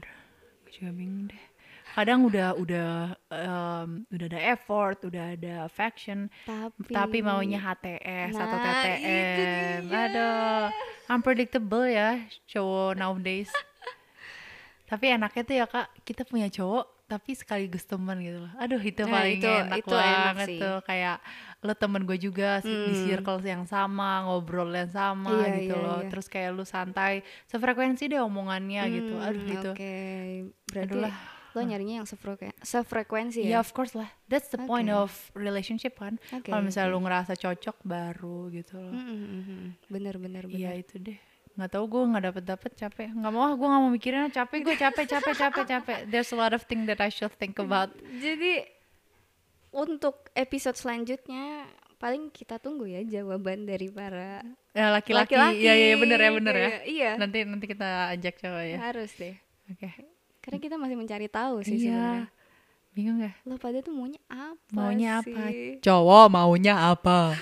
Gue 0.60 0.72
juga 0.74 0.92
bingung 0.92 1.32
deh. 1.32 1.40
Kadang 1.98 2.20
udah 2.24 2.54
udah 2.54 2.90
em, 3.28 4.06
udah 4.08 4.26
ada 4.30 4.40
effort, 4.48 5.02
udah 5.02 5.34
ada 5.34 5.66
affection, 5.66 6.30
Tapi, 6.46 6.94
tapi 6.94 7.18
maunya 7.20 7.58
HTS 7.58 8.38
atau 8.38 8.54
Nah, 8.54 8.70
itu 8.86 9.02
TTM. 9.02 9.82
Aduh, 9.90 10.62
unpredictable 11.10 11.90
ya 11.90 12.22
cowok 12.46 12.94
nowadays. 12.94 13.50
tapi 14.86 15.10
enaknya 15.10 15.42
tuh 15.42 15.56
ya 15.58 15.66
kak, 15.66 15.90
kita 16.06 16.22
punya 16.24 16.48
cowok 16.48 16.86
tapi 17.08 17.34
sekaligus 17.34 17.84
teman 17.84 18.20
gitu 18.20 18.40
loh. 18.40 18.52
Aduh 18.58 18.80
itu 18.80 19.02
Nah, 19.02 19.12
paling 19.14 19.40
itu- 19.40 19.48
enak 19.50 19.78
itu 19.80 19.96
enak 19.96 20.20
banget 20.28 20.48
sih. 20.48 20.60
tuh. 20.60 20.78
Kayak 20.84 21.18
lo 21.60 21.74
temen 21.74 22.02
gue 22.04 22.18
juga 22.18 22.62
di 22.62 22.72
Hmm. 22.72 23.04
circle 23.04 23.42
yang 23.42 23.64
sama, 23.64 24.22
ngobrol 24.22 24.70
yang 24.70 24.88
sama 24.88 25.34
Iya, 25.48 25.56
gitu 25.58 25.74
iya, 25.74 25.82
loh. 25.82 26.00
iya. 26.04 26.10
Terus 26.10 26.28
kayak 26.28 26.50
lu 26.52 26.62
santai, 26.62 27.20
sefrekuensi 27.48 28.06
deh 28.06 28.22
omongannya 28.22 28.82
gitu. 28.88 29.16
Hmm, 29.16 29.24
Aduh 29.24 29.44
itu. 29.50 29.70
Oke, 29.72 29.96
berarti 30.68 30.94
Aduh 30.94 31.02
lah. 31.02 31.16
Lo 31.54 31.62
nyarinya 31.62 31.96
yang 32.00 32.08
sefrekuensi, 32.08 32.60
sefrekuensi 32.60 33.40
Ya 33.42 33.50
ya. 33.50 33.58
of 33.60 33.72
course 33.72 33.94
lah. 33.94 34.10
That's 34.26 34.48
the 34.48 34.60
point 34.62 34.88
Oke. 34.88 34.98
of 35.00 35.12
relationship 35.34 35.96
kan. 35.96 36.20
Oke, 36.32 36.48
Kalau 36.48 36.62
misalnya 36.62 36.90
lu 36.90 37.00
ngerasa 37.00 37.34
cocok 37.34 37.78
baru 37.82 38.50
gitu 38.50 38.76
loh. 38.76 38.92
Mm, 38.92 39.04
mm, 39.04 39.18
mm, 39.18 39.44
mm. 39.44 39.68
Bener 39.88 40.16
bener 40.18 40.44
Iya 40.46 40.72
bener. 40.72 40.82
itu 40.82 40.96
deh. 40.98 41.20
Nggak 41.54 41.70
tahu 41.72 41.84
gue 41.88 42.02
nggak 42.06 42.24
dapet 42.24 42.44
dapet 42.46 42.72
capek. 42.74 43.08
Nggak 43.12 43.32
mau 43.32 43.44
ah 43.44 43.54
gue 43.54 43.66
nggak 43.66 43.82
mau 43.82 43.90
mikirin 43.90 44.22
ah, 44.22 44.32
capek 44.32 44.60
gue 44.62 44.76
capek 44.76 45.06
capek 45.08 45.36
capek 45.36 45.66
capek. 45.68 46.00
There's 46.06 46.30
a 46.30 46.38
lot 46.38 46.52
of 46.52 46.62
thing 46.64 46.86
that 46.86 46.98
I 46.98 47.10
should 47.10 47.34
think 47.34 47.58
about. 47.58 47.90
Jadi 47.98 48.62
untuk 49.70 50.30
episode 50.34 50.76
selanjutnya 50.76 51.66
paling 51.98 52.30
kita 52.30 52.58
tunggu 52.58 52.86
ya 52.86 53.02
jawaban 53.04 53.66
dari 53.66 53.90
para 53.90 54.46
Ya, 54.72 54.94
laki-laki. 54.94 55.34
laki-laki. 55.34 55.58
Iya 55.60 55.74
iya 55.74 55.96
bener 55.98 56.20
ya 56.20 56.32
bener 56.32 56.56
ya. 56.56 56.70
Iya, 56.86 57.12
Nanti 57.18 57.38
nanti 57.42 57.66
kita 57.66 57.90
ajak 58.14 58.38
coba 58.38 58.62
ya. 58.62 58.78
harus 58.80 59.10
deh. 59.18 59.34
Oke. 59.68 59.90
Karena 60.48 60.60
kita 60.64 60.76
masih 60.76 60.96
mencari 60.96 61.28
tahu 61.28 61.60
sih 61.62 61.76
Iya. 61.76 61.84
sebenarnya. 61.84 62.26
Bingung 62.90 63.18
gak? 63.20 63.36
Lo 63.44 63.56
pada 63.58 63.78
tuh 63.78 63.94
maunya 63.94 64.18
apa 64.26 64.72
Maunya 64.74 65.20
apa? 65.20 65.42
sih? 65.52 65.78
Cowok 65.78 66.26
maunya 66.32 66.74
apa? 66.88 67.36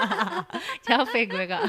capek 0.88 1.24
gue 1.28 1.44
kak. 1.46 1.62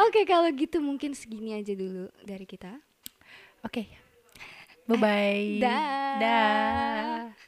Oke 0.00 0.24
kalau 0.24 0.48
gitu 0.50 0.80
mungkin 0.80 1.12
segini 1.12 1.54
aja 1.54 1.70
dulu 1.72 2.10
dari 2.24 2.42
kita. 2.44 2.72
Oke. 3.62 3.86
Bye 4.88 4.96
bye. 4.96 5.46
Dah. 5.60 6.16
Dah. 6.18 7.47